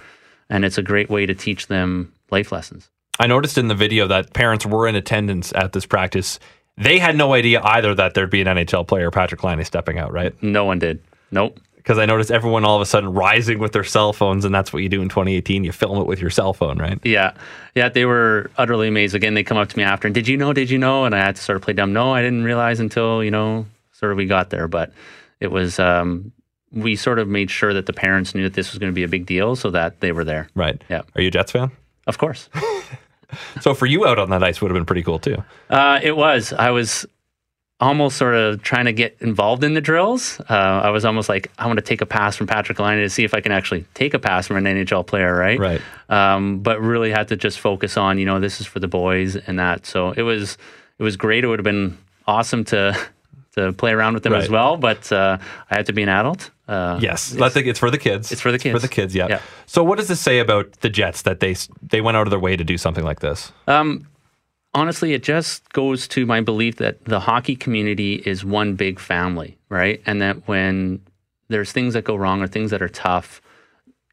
and 0.50 0.66
it's 0.66 0.76
a 0.76 0.82
great 0.82 1.08
way 1.08 1.24
to 1.24 1.34
teach 1.34 1.68
them 1.68 2.12
life 2.30 2.52
lessons. 2.52 2.90
I 3.18 3.26
noticed 3.26 3.56
in 3.56 3.68
the 3.68 3.74
video 3.74 4.06
that 4.08 4.34
parents 4.34 4.66
were 4.66 4.86
in 4.88 4.94
attendance 4.94 5.54
at 5.54 5.72
this 5.72 5.86
practice. 5.86 6.38
They 6.76 6.98
had 6.98 7.16
no 7.16 7.32
idea 7.32 7.62
either 7.64 7.94
that 7.94 8.12
there'd 8.12 8.28
be 8.28 8.42
an 8.42 8.46
NHL 8.46 8.86
player, 8.86 9.10
Patrick 9.10 9.42
Laine, 9.42 9.64
stepping 9.64 9.98
out, 9.98 10.12
right? 10.12 10.34
No 10.42 10.66
one 10.66 10.80
did. 10.80 11.02
Nope. 11.30 11.60
Because 11.80 11.98
I 11.98 12.04
noticed 12.06 12.30
everyone 12.30 12.64
all 12.64 12.76
of 12.76 12.82
a 12.82 12.86
sudden 12.86 13.12
rising 13.12 13.58
with 13.58 13.72
their 13.72 13.84
cell 13.84 14.12
phones, 14.12 14.44
and 14.44 14.54
that's 14.54 14.72
what 14.72 14.82
you 14.82 14.88
do 14.88 15.00
in 15.00 15.08
2018. 15.08 15.64
You 15.64 15.72
film 15.72 15.98
it 15.98 16.06
with 16.06 16.20
your 16.20 16.30
cell 16.30 16.52
phone, 16.52 16.78
right? 16.78 16.98
Yeah. 17.04 17.32
Yeah, 17.74 17.88
they 17.88 18.04
were 18.04 18.50
utterly 18.58 18.88
amazed. 18.88 19.14
Again, 19.14 19.34
they 19.34 19.42
come 19.42 19.56
up 19.56 19.68
to 19.70 19.76
me 19.76 19.82
after 19.82 20.06
and 20.06 20.14
did 20.14 20.28
you 20.28 20.36
know, 20.36 20.52
did 20.52 20.70
you 20.70 20.78
know? 20.78 21.04
And 21.04 21.14
I 21.14 21.18
had 21.18 21.36
to 21.36 21.42
sort 21.42 21.56
of 21.56 21.62
play 21.62 21.72
dumb. 21.72 21.92
No, 21.92 22.12
I 22.12 22.20
didn't 22.22 22.44
realize 22.44 22.80
until, 22.80 23.24
you 23.24 23.30
know, 23.30 23.66
sort 23.92 24.12
of 24.12 24.18
we 24.18 24.26
got 24.26 24.50
there. 24.50 24.68
But 24.68 24.92
it 25.40 25.50
was 25.50 25.78
um 25.78 26.32
we 26.72 26.96
sort 26.96 27.18
of 27.18 27.28
made 27.28 27.50
sure 27.50 27.72
that 27.74 27.86
the 27.86 27.92
parents 27.92 28.34
knew 28.34 28.44
that 28.44 28.54
this 28.54 28.70
was 28.72 28.78
going 28.78 28.92
to 28.92 28.94
be 28.94 29.02
a 29.02 29.08
big 29.08 29.26
deal 29.26 29.56
so 29.56 29.70
that 29.70 30.00
they 30.00 30.12
were 30.12 30.24
there. 30.24 30.48
Right. 30.54 30.82
Yeah. 30.88 31.02
Are 31.16 31.20
you 31.22 31.28
a 31.28 31.30
Jets 31.30 31.52
fan? 31.52 31.70
Of 32.06 32.18
course. 32.18 32.48
So 33.60 33.74
for 33.74 33.86
you 33.86 34.06
out 34.06 34.18
on 34.18 34.30
that 34.30 34.42
ice 34.42 34.60
would 34.60 34.70
have 34.70 34.76
been 34.76 34.86
pretty 34.86 35.02
cool 35.02 35.18
too. 35.18 35.42
Uh, 35.68 36.00
it 36.02 36.16
was. 36.16 36.52
I 36.52 36.70
was 36.70 37.06
almost 37.80 38.16
sort 38.16 38.34
of 38.34 38.62
trying 38.62 38.84
to 38.84 38.92
get 38.92 39.16
involved 39.20 39.64
in 39.64 39.74
the 39.74 39.80
drills. 39.80 40.38
Uh, 40.48 40.52
I 40.84 40.90
was 40.90 41.04
almost 41.04 41.28
like, 41.28 41.50
I 41.58 41.66
want 41.66 41.78
to 41.78 41.84
take 41.84 42.00
a 42.00 42.06
pass 42.06 42.36
from 42.36 42.46
Patrick 42.46 42.78
Laine 42.78 42.98
to 42.98 43.08
see 43.08 43.24
if 43.24 43.32
I 43.34 43.40
can 43.40 43.52
actually 43.52 43.86
take 43.94 44.12
a 44.14 44.18
pass 44.18 44.46
from 44.46 44.56
an 44.58 44.64
NHL 44.64 45.06
player, 45.06 45.34
right? 45.34 45.58
Right. 45.58 45.80
Um, 46.08 46.60
but 46.60 46.80
really 46.80 47.10
had 47.10 47.28
to 47.28 47.36
just 47.36 47.58
focus 47.58 47.96
on, 47.96 48.18
you 48.18 48.26
know, 48.26 48.38
this 48.38 48.60
is 48.60 48.66
for 48.66 48.80
the 48.80 48.88
boys 48.88 49.36
and 49.36 49.58
that. 49.58 49.86
So 49.86 50.12
it 50.12 50.22
was, 50.22 50.58
it 50.98 51.02
was 51.02 51.16
great. 51.16 51.42
It 51.44 51.46
would 51.46 51.58
have 51.58 51.64
been 51.64 51.96
awesome 52.26 52.64
to 52.66 52.96
to 53.56 53.72
play 53.72 53.90
around 53.90 54.14
with 54.14 54.22
them 54.22 54.32
as 54.34 54.48
well, 54.48 54.76
but 54.76 55.10
uh, 55.10 55.36
I 55.70 55.74
had 55.74 55.86
to 55.86 55.92
be 55.92 56.02
an 56.04 56.08
adult. 56.08 56.50
Uh, 56.68 56.98
Yes, 57.02 57.36
I 57.40 57.48
think 57.48 57.66
it's 57.66 57.80
for 57.80 57.90
the 57.90 57.98
kids. 57.98 58.30
It's 58.30 58.40
for 58.40 58.52
the 58.52 58.60
kids. 58.60 58.72
For 58.72 58.78
the 58.78 58.86
kids, 58.86 59.12
yeah. 59.12 59.26
Yeah. 59.28 59.40
So 59.66 59.82
what 59.82 59.98
does 59.98 60.06
this 60.06 60.20
say 60.20 60.38
about 60.38 60.70
the 60.82 60.88
Jets 60.88 61.22
that 61.22 61.40
they 61.40 61.56
they 61.82 62.00
went 62.00 62.16
out 62.16 62.28
of 62.28 62.30
their 62.30 62.38
way 62.38 62.56
to 62.56 62.62
do 62.62 62.78
something 62.78 63.02
like 63.04 63.18
this? 63.18 63.50
Um, 63.66 64.06
honestly, 64.74 65.12
it 65.12 65.22
just 65.22 65.68
goes 65.72 66.06
to 66.08 66.26
my 66.26 66.40
belief 66.40 66.76
that 66.76 67.04
the 67.04 67.20
hockey 67.20 67.56
community 67.56 68.14
is 68.14 68.44
one 68.44 68.74
big 68.74 68.98
family, 68.98 69.58
right? 69.68 70.02
And 70.06 70.22
that 70.22 70.46
when 70.48 71.00
there's 71.48 71.72
things 71.72 71.94
that 71.94 72.04
go 72.04 72.16
wrong 72.16 72.42
or 72.42 72.46
things 72.46 72.70
that 72.70 72.82
are 72.82 72.88
tough, 72.88 73.40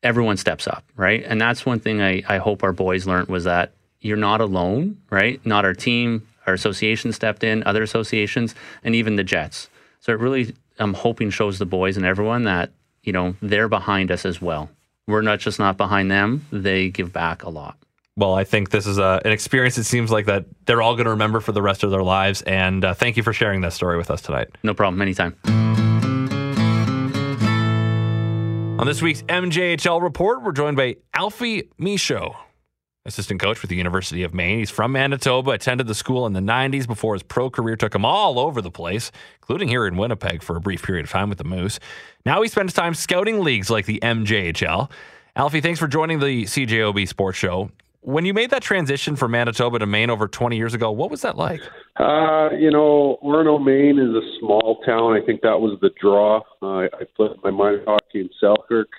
everyone 0.03 0.37
steps 0.37 0.67
up, 0.67 0.83
right? 0.95 1.23
And 1.23 1.39
that's 1.39 1.65
one 1.65 1.79
thing 1.79 2.01
I, 2.01 2.23
I 2.27 2.37
hope 2.37 2.63
our 2.63 2.73
boys 2.73 3.05
learned 3.05 3.27
was 3.27 3.43
that 3.45 3.73
you're 3.99 4.17
not 4.17 4.41
alone, 4.41 4.97
right? 5.09 5.43
Not 5.45 5.65
our 5.65 5.73
team, 5.73 6.27
our 6.45 6.53
association 6.53 7.11
stepped 7.11 7.43
in, 7.43 7.63
other 7.63 7.83
associations, 7.83 8.55
and 8.83 8.95
even 8.95 9.15
the 9.15 9.23
Jets. 9.23 9.69
So 9.99 10.11
it 10.13 10.19
really, 10.19 10.55
I'm 10.79 10.93
hoping, 10.93 11.29
shows 11.29 11.59
the 11.59 11.65
boys 11.65 11.97
and 11.97 12.05
everyone 12.05 12.43
that, 12.43 12.71
you 13.03 13.11
know, 13.11 13.35
they're 13.41 13.67
behind 13.67 14.11
us 14.11 14.25
as 14.25 14.41
well. 14.41 14.69
We're 15.07 15.21
not 15.21 15.39
just 15.39 15.59
not 15.59 15.77
behind 15.77 16.11
them, 16.11 16.45
they 16.51 16.89
give 16.89 17.13
back 17.13 17.43
a 17.43 17.49
lot. 17.49 17.77
Well, 18.17 18.33
I 18.33 18.45
think 18.45 18.71
this 18.71 18.87
is 18.87 18.97
a, 18.97 19.21
an 19.23 19.31
experience. 19.31 19.77
It 19.77 19.83
seems 19.83 20.09
like 20.09 20.25
that 20.25 20.45
they're 20.65 20.81
all 20.81 20.95
going 20.95 21.05
to 21.05 21.11
remember 21.11 21.39
for 21.39 21.51
the 21.51 21.61
rest 21.61 21.83
of 21.83 21.91
their 21.91 22.01
lives. 22.01 22.41
And 22.41 22.83
uh, 22.83 22.95
thank 22.95 23.15
you 23.15 23.21
for 23.21 23.31
sharing 23.31 23.61
that 23.61 23.73
story 23.73 23.95
with 23.95 24.09
us 24.09 24.23
tonight. 24.23 24.49
No 24.63 24.73
problem. 24.73 25.03
Anytime. 25.03 25.35
On 28.79 28.87
this 28.87 29.03
week's 29.03 29.21
MJHL 29.23 30.01
report, 30.01 30.41
we're 30.41 30.51
joined 30.51 30.77
by 30.77 30.95
Alfie 31.13 31.69
Michaud, 31.77 32.35
assistant 33.05 33.39
coach 33.39 33.61
with 33.61 33.69
the 33.69 33.75
University 33.75 34.23
of 34.23 34.33
Maine. 34.33 34.59
He's 34.59 34.71
from 34.71 34.93
Manitoba, 34.93 35.51
attended 35.51 35.85
the 35.85 35.95
school 35.95 36.25
in 36.25 36.33
the 36.33 36.39
90s 36.39 36.87
before 36.87 37.13
his 37.13 37.21
pro 37.21 37.51
career 37.51 37.75
took 37.75 37.93
him 37.93 38.03
all 38.03 38.39
over 38.39 38.63
the 38.63 38.71
place, 38.71 39.11
including 39.41 39.67
here 39.67 39.85
in 39.85 39.95
Winnipeg 39.95 40.41
for 40.41 40.55
a 40.55 40.59
brief 40.59 40.81
period 40.81 41.05
of 41.05 41.11
time 41.11 41.29
with 41.29 41.37
the 41.37 41.43
Moose. 41.43 41.79
Now 42.25 42.41
he 42.41 42.49
spends 42.49 42.73
time 42.73 42.95
scouting 42.95 43.43
leagues 43.43 43.69
like 43.69 43.85
the 43.85 43.99
MJHL. 44.01 44.89
Alfie, 45.35 45.61
thanks 45.61 45.79
for 45.79 45.87
joining 45.87 46.19
the 46.19 46.45
CJOB 46.45 47.07
Sports 47.07 47.37
Show. 47.37 47.69
When 48.01 48.25
you 48.25 48.33
made 48.33 48.51
that 48.51 48.61
transition 48.61 49.15
from 49.15 49.31
Manitoba 49.31 49.79
to 49.79 49.85
Maine 49.85 50.09
over 50.09 50.27
20 50.27 50.55
years 50.55 50.73
ago, 50.73 50.91
what 50.91 51.11
was 51.11 51.21
that 51.21 51.35
like? 51.35 51.61
Uh, 51.97 52.49
you 52.57 52.71
know, 52.71 53.17
Orono, 53.23 53.63
Maine 53.63 53.99
is 53.99 54.15
a 54.15 54.39
small 54.39 54.79
town. 54.85 55.13
I 55.13 55.25
think 55.25 55.41
that 55.41 55.59
was 55.59 55.77
the 55.81 55.89
draw. 55.99 56.41
Uh, 56.61 56.87
I 56.87 57.03
played 57.15 57.31
my 57.43 57.51
minor 57.51 57.83
hockey 57.85 58.21
in 58.21 58.29
Selkirk. 58.39 58.89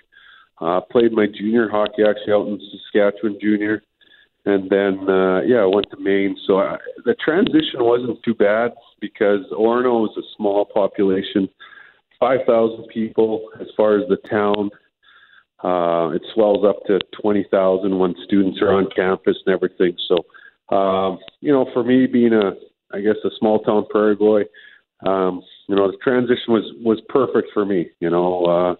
Uh, 0.60 0.80
played 0.80 1.12
my 1.12 1.26
junior 1.26 1.68
hockey 1.68 2.02
actually 2.02 2.32
out 2.32 2.48
in 2.48 2.60
Saskatchewan 2.72 3.38
junior. 3.40 3.82
And 4.44 4.68
then, 4.70 5.08
uh, 5.08 5.42
yeah, 5.42 5.58
I 5.58 5.66
went 5.66 5.86
to 5.90 6.00
Maine. 6.00 6.36
So 6.46 6.58
I, 6.58 6.78
the 7.04 7.14
transition 7.14 7.84
wasn't 7.84 8.22
too 8.24 8.34
bad 8.34 8.72
because 9.00 9.44
Orono 9.52 10.04
is 10.06 10.16
a 10.16 10.26
small 10.36 10.64
population, 10.64 11.48
5,000 12.18 12.88
people 12.88 13.48
as 13.60 13.68
far 13.76 13.98
as 13.98 14.08
the 14.08 14.16
town. 14.28 14.70
Uh, 15.62 16.10
it 16.14 16.22
swells 16.34 16.64
up 16.64 16.84
to 16.86 17.00
20,000 17.20 17.98
when 17.98 18.14
students 18.24 18.60
are 18.62 18.72
on 18.72 18.88
campus 18.94 19.36
and 19.44 19.54
everything. 19.54 19.96
So, 20.08 20.76
um, 20.76 21.18
you 21.40 21.52
know, 21.52 21.68
for 21.72 21.82
me 21.82 22.06
being 22.06 22.32
a, 22.32 22.52
I 22.92 23.00
guess, 23.00 23.16
a 23.24 23.30
small 23.38 23.58
town 23.60 23.86
prairie 23.90 24.14
boy, 24.14 24.42
um, 25.06 25.42
you 25.68 25.76
know, 25.76 25.90
the 25.90 25.96
transition 26.02 26.48
was 26.48 26.64
was 26.80 27.00
perfect 27.08 27.48
for 27.54 27.64
me. 27.64 27.90
You 28.00 28.10
know, 28.10 28.76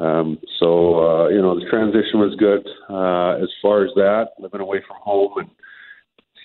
uh, 0.00 0.02
um, 0.02 0.38
so 0.58 0.98
uh, 0.98 1.28
you 1.28 1.40
know, 1.40 1.58
the 1.58 1.66
transition 1.70 2.18
was 2.18 2.34
good 2.38 2.66
uh, 2.90 3.42
as 3.42 3.48
far 3.62 3.84
as 3.84 3.90
that. 3.94 4.30
Living 4.38 4.60
away 4.60 4.80
from 4.86 4.96
home 5.00 5.32
and 5.36 5.48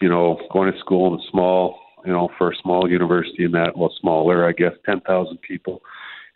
you 0.03 0.10
know, 0.10 0.38
going 0.51 0.72
to 0.72 0.77
school 0.79 1.13
in 1.13 1.19
a 1.19 1.24
small, 1.31 1.79
you 2.05 2.12
know, 2.12 2.29
for 2.38 2.51
a 2.51 2.55
small 2.62 2.89
university 2.89 3.45
in 3.45 3.51
that, 3.51 3.77
well, 3.77 3.93
smaller, 4.01 4.45
I 4.45 4.51
guess, 4.51 4.74
10,000 4.86 5.39
people. 5.41 5.81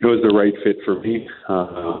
It 0.00 0.06
was 0.06 0.20
the 0.22 0.34
right 0.34 0.54
fit 0.64 0.76
for 0.86 0.98
me. 1.00 1.28
Uh, 1.46 2.00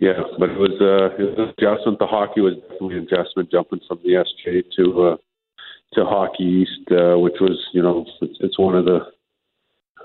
yeah, 0.00 0.22
but 0.38 0.48
it 0.48 0.58
was 0.58 0.72
uh, 0.80 1.14
it 1.22 1.28
was 1.28 1.38
an 1.38 1.52
adjustment. 1.58 1.98
The 1.98 2.06
hockey 2.06 2.40
was 2.40 2.54
definitely 2.68 2.96
an 2.96 3.08
adjustment, 3.12 3.50
jumping 3.50 3.80
from 3.86 4.00
the 4.02 4.24
SJ 4.24 4.64
to 4.76 5.02
uh, 5.02 5.16
to 5.94 6.04
Hockey 6.06 6.64
East, 6.64 6.90
uh, 6.90 7.18
which 7.18 7.36
was 7.38 7.58
you 7.74 7.82
know 7.82 8.06
it's, 8.22 8.38
it's 8.40 8.58
one 8.58 8.76
of 8.76 8.86
the 8.86 9.00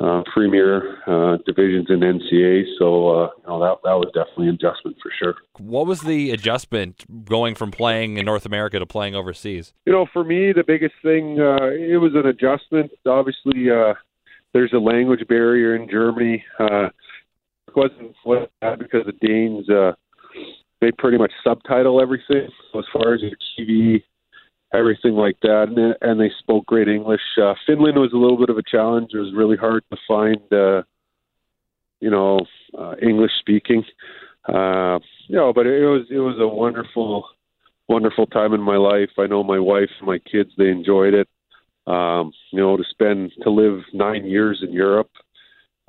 uh, 0.02 0.24
premier 0.34 0.98
uh, 1.08 1.38
divisions 1.46 1.88
in 1.90 2.02
NCAA. 2.02 2.64
So 2.78 3.08
uh, 3.08 3.30
you 3.38 3.48
know 3.48 3.60
that 3.62 3.78
that 3.86 3.96
was 3.96 4.12
definitely 4.14 4.50
an 4.50 4.56
adjustment 4.56 4.98
for 5.02 5.12
sure. 5.18 5.36
What 5.60 5.88
was 5.88 6.02
the 6.02 6.32
adjustment 6.32 7.06
going 7.24 7.56
from 7.56 7.72
playing 7.72 8.18
in 8.18 8.26
North 8.26 8.46
America 8.46 8.78
to 8.78 8.86
playing 8.86 9.16
overseas? 9.16 9.74
You 9.86 9.94
know, 9.94 10.08
for 10.12 10.26
me, 10.26 10.52
the 10.52 10.66
biggest 10.68 10.96
thing 11.04 11.40
uh, 11.40 11.72
it 11.72 12.02
was 12.02 12.12
an 12.16 12.26
adjustment. 12.26 12.92
Obviously, 13.06 13.72
uh, 13.72 13.94
there's 14.54 14.74
a 14.74 14.80
language 14.80 15.26
barrier 15.30 15.74
in 15.74 15.90
Germany. 15.90 16.44
Uh, 16.60 16.90
wasn't 17.76 18.16
was 18.26 18.48
bad 18.62 18.80
because 18.80 19.06
the 19.06 19.28
Danes 19.28 19.70
uh, 19.70 19.94
they 20.82 20.92
pretty 20.92 21.18
much 21.18 21.32
subtitle 21.44 22.02
everything 22.02 22.48
so 22.72 22.80
as 22.80 22.86
far 22.92 23.14
as 23.14 23.22
your 23.22 23.32
TV, 23.58 24.04
everything 24.74 25.14
like 25.14 25.38
that, 25.42 25.68
and, 25.70 25.96
and 26.02 26.20
they 26.20 26.32
spoke 26.40 26.66
great 26.66 26.88
English. 26.88 27.22
Uh, 27.42 27.54
Finland 27.66 27.98
was 27.98 28.14
a 28.14 28.18
little 28.18 28.38
bit 28.38 28.50
of 28.50 28.58
a 28.58 28.64
challenge. 28.64 29.12
It 29.14 29.20
was 29.20 29.34
really 29.34 29.58
hard 29.58 29.84
to 29.92 29.98
find, 30.08 30.42
uh, 30.52 30.84
you 32.02 32.10
know, 32.10 32.40
uh, 32.78 32.96
English 33.02 33.32
speaking. 33.40 33.84
Uh, 34.48 35.00
you 35.28 35.36
know, 35.36 35.52
but 35.54 35.66
it 35.66 35.86
was 35.86 36.06
it 36.12 36.20
was 36.20 36.38
a 36.40 36.48
wonderful, 36.48 37.26
wonderful 37.88 38.28
time 38.28 38.54
in 38.54 38.62
my 38.62 38.78
life. 38.78 39.10
I 39.18 39.28
know 39.28 39.44
my 39.44 39.60
wife 39.60 39.90
and 40.00 40.08
my 40.08 40.20
kids 40.20 40.52
they 40.58 40.70
enjoyed 40.70 41.14
it. 41.14 41.28
Um, 41.88 42.32
you 42.52 42.60
know, 42.60 42.78
to 42.78 42.84
spend 42.90 43.32
to 43.44 43.50
live 43.50 43.82
nine 43.94 44.26
years 44.26 44.64
in 44.64 44.74
Europe 44.74 45.10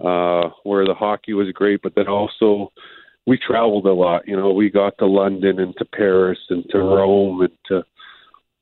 uh, 0.04 0.50
where 0.64 0.84
the 0.84 0.94
hockey 0.94 1.32
was 1.32 1.50
great, 1.52 1.80
but 1.82 1.94
then 1.94 2.08
also 2.08 2.72
we 3.26 3.38
traveled 3.38 3.86
a 3.86 3.92
lot. 3.92 4.26
You 4.26 4.36
know, 4.36 4.52
we 4.52 4.70
got 4.70 4.98
to 4.98 5.06
London 5.06 5.58
and 5.58 5.74
to 5.78 5.84
Paris 5.84 6.38
and 6.48 6.64
to 6.70 6.78
Rome 6.78 7.40
and 7.40 7.52
to 7.66 7.82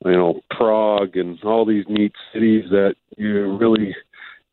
you 0.05 0.17
know 0.17 0.41
Prague 0.51 1.17
and 1.17 1.43
all 1.45 1.65
these 1.65 1.85
neat 1.89 2.13
cities 2.33 2.65
that 2.71 2.95
you 3.17 3.57
really, 3.57 3.95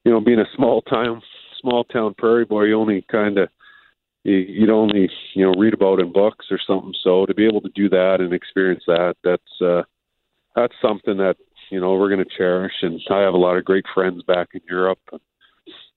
you 0.03 0.11
know, 0.11 0.19
being 0.19 0.39
a 0.39 0.55
small 0.55 0.81
town 0.81 1.21
small 1.61 1.83
town 1.83 2.15
prairie 2.17 2.45
boy, 2.45 2.63
you 2.63 2.79
only 2.79 3.05
kind 3.11 3.37
of 3.37 3.49
you, 4.23 4.35
you'd 4.35 4.69
only 4.69 5.09
you 5.33 5.45
know 5.45 5.53
read 5.57 5.73
about 5.73 5.99
in 5.99 6.11
books 6.11 6.47
or 6.51 6.59
something. 6.65 6.93
So 7.03 7.25
to 7.25 7.33
be 7.33 7.47
able 7.47 7.61
to 7.61 7.71
do 7.75 7.89
that 7.89 8.17
and 8.19 8.33
experience 8.33 8.83
that, 8.87 9.15
that's 9.23 9.61
uh, 9.61 9.83
that's 10.55 10.73
something 10.81 11.17
that 11.17 11.37
you 11.69 11.79
know 11.79 11.93
we're 11.93 12.09
going 12.09 12.23
to 12.23 12.37
cherish. 12.37 12.73
And 12.81 12.99
I 13.09 13.21
have 13.21 13.33
a 13.33 13.37
lot 13.37 13.57
of 13.57 13.65
great 13.65 13.85
friends 13.93 14.23
back 14.23 14.49
in 14.53 14.61
Europe 14.67 14.99
and 15.11 15.21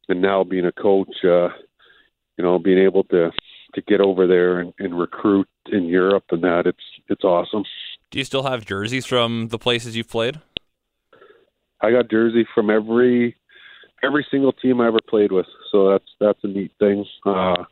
now 0.08 0.44
being 0.44 0.66
a 0.66 0.73
coach, 0.73 1.14
uh, 1.25 1.49
you 2.37 2.44
know, 2.44 2.58
being 2.58 2.78
able 2.78 3.04
to 3.04 3.30
to 3.75 3.82
get 3.82 4.00
over 4.00 4.26
there 4.26 4.61
and, 4.61 4.73
and 4.78 4.99
recruit 4.99 5.49
in 5.66 5.84
Europe 5.84 6.25
and 6.30 6.42
that 6.44 6.66
it's 6.66 6.78
it's 7.08 7.25
awesome. 7.25 7.64
Do 8.11 8.18
you 8.18 8.25
still 8.25 8.44
have 8.44 8.64
jerseys 8.64 9.06
from 9.06 9.49
the 9.49 9.58
places 9.58 9.96
you've 9.96 10.08
played? 10.08 10.40
I 11.80 11.90
got 11.90 12.11
jersey 12.11 12.46
from 12.54 12.70
every 12.70 13.37
every 14.02 14.26
single 14.30 14.52
team 14.52 14.80
I 14.80 14.87
ever 14.87 15.00
played 15.08 15.32
with, 15.32 15.46
so 15.70 15.90
that's 15.90 16.08
that's 16.20 16.38
a 16.44 16.49
neat 16.49 16.73
thing. 16.78 17.04
Uh, 17.26 17.64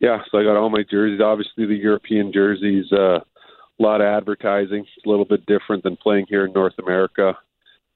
yeah, 0.00 0.18
so 0.30 0.38
I 0.38 0.44
got 0.44 0.56
all 0.56 0.70
my 0.70 0.84
jerseys. 0.90 1.20
Obviously, 1.20 1.66
the 1.66 1.76
European 1.76 2.32
jerseys, 2.32 2.86
uh, 2.92 3.18
a 3.18 3.82
lot 3.82 4.00
of 4.00 4.06
advertising. 4.06 4.80
It's 4.80 5.06
a 5.06 5.08
little 5.08 5.24
bit 5.24 5.46
different 5.46 5.84
than 5.84 5.96
playing 5.96 6.26
here 6.28 6.44
in 6.44 6.52
North 6.52 6.74
America. 6.78 7.36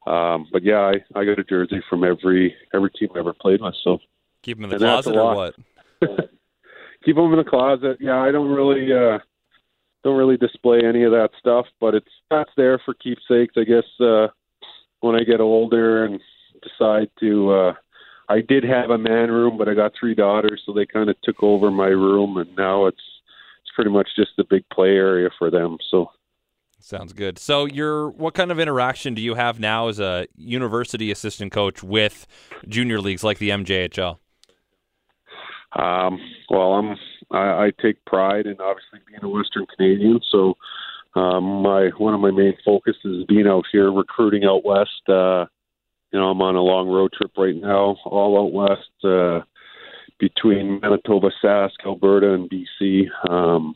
Um, 0.06 0.46
but 0.52 0.62
yeah, 0.62 0.92
I, 1.14 1.18
I 1.18 1.24
got 1.24 1.38
a 1.38 1.44
jersey 1.44 1.82
from 1.90 2.04
every 2.04 2.54
every 2.72 2.90
team 2.90 3.08
I 3.14 3.18
ever 3.18 3.32
played 3.32 3.60
with. 3.60 3.74
So 3.82 3.98
keep 4.42 4.58
them 4.58 4.64
in 4.64 4.70
the 4.70 4.78
closet 4.78 5.16
or 5.16 5.34
what? 5.34 5.54
keep 7.04 7.16
them 7.16 7.32
in 7.32 7.38
the 7.38 7.44
closet. 7.44 7.98
Yeah, 8.00 8.18
I 8.18 8.30
don't 8.30 8.50
really 8.50 8.92
uh, 8.92 9.18
don't 10.04 10.16
really 10.16 10.36
display 10.36 10.80
any 10.84 11.02
of 11.02 11.12
that 11.12 11.30
stuff, 11.38 11.66
but 11.80 11.94
it's 11.94 12.10
that's 12.30 12.50
there 12.56 12.80
for 12.84 12.94
keepsakes. 12.94 13.54
I 13.56 13.64
guess 13.64 13.84
uh, 14.00 14.28
when 15.00 15.16
I 15.16 15.24
get 15.24 15.40
older 15.40 16.04
and 16.04 16.20
decide 16.62 17.10
to. 17.20 17.50
Uh, 17.52 17.72
I 18.28 18.40
did 18.40 18.64
have 18.64 18.90
a 18.90 18.98
man 18.98 19.30
room, 19.30 19.56
but 19.56 19.68
I 19.68 19.74
got 19.74 19.92
three 19.98 20.14
daughters, 20.14 20.60
so 20.66 20.72
they 20.72 20.84
kind 20.84 21.08
of 21.08 21.14
took 21.22 21.44
over 21.44 21.70
my 21.70 21.86
room, 21.86 22.38
and 22.38 22.56
now 22.56 22.86
it's 22.86 22.96
it's 23.62 23.72
pretty 23.74 23.90
much 23.90 24.08
just 24.16 24.32
a 24.38 24.44
big 24.44 24.64
play 24.72 24.96
area 24.96 25.30
for 25.38 25.48
them. 25.48 25.78
So 25.90 26.10
Sounds 26.86 27.12
good. 27.12 27.36
So, 27.40 27.64
you're 27.64 28.10
what 28.10 28.34
kind 28.34 28.52
of 28.52 28.60
interaction 28.60 29.14
do 29.14 29.20
you 29.20 29.34
have 29.34 29.58
now 29.58 29.88
as 29.88 29.98
a 29.98 30.28
university 30.36 31.10
assistant 31.10 31.50
coach 31.50 31.82
with 31.82 32.28
junior 32.68 33.00
leagues 33.00 33.24
like 33.24 33.38
the 33.38 33.48
MJHL? 33.48 34.18
Um, 35.72 36.20
well, 36.48 36.74
I'm 36.74 36.96
I, 37.32 37.64
I 37.64 37.72
take 37.82 38.04
pride 38.04 38.46
in 38.46 38.60
obviously 38.60 39.00
being 39.04 39.18
a 39.24 39.28
Western 39.28 39.66
Canadian. 39.76 40.20
So, 40.30 40.54
um, 41.16 41.62
my 41.62 41.90
one 41.98 42.14
of 42.14 42.20
my 42.20 42.30
main 42.30 42.56
focuses 42.64 43.02
is 43.04 43.24
being 43.24 43.48
out 43.48 43.64
here 43.72 43.90
recruiting 43.90 44.44
out 44.44 44.64
west. 44.64 45.08
Uh, 45.08 45.46
you 46.12 46.20
know, 46.20 46.30
I'm 46.30 46.40
on 46.40 46.54
a 46.54 46.62
long 46.62 46.86
road 46.86 47.12
trip 47.18 47.32
right 47.36 47.56
now, 47.56 47.96
all 48.04 48.38
out 48.38 48.52
west 48.52 49.04
uh, 49.04 49.40
between 50.20 50.78
Manitoba, 50.78 51.30
Sask, 51.42 51.84
Alberta, 51.84 52.32
and 52.32 52.48
BC. 52.48 53.06
Um, 53.28 53.74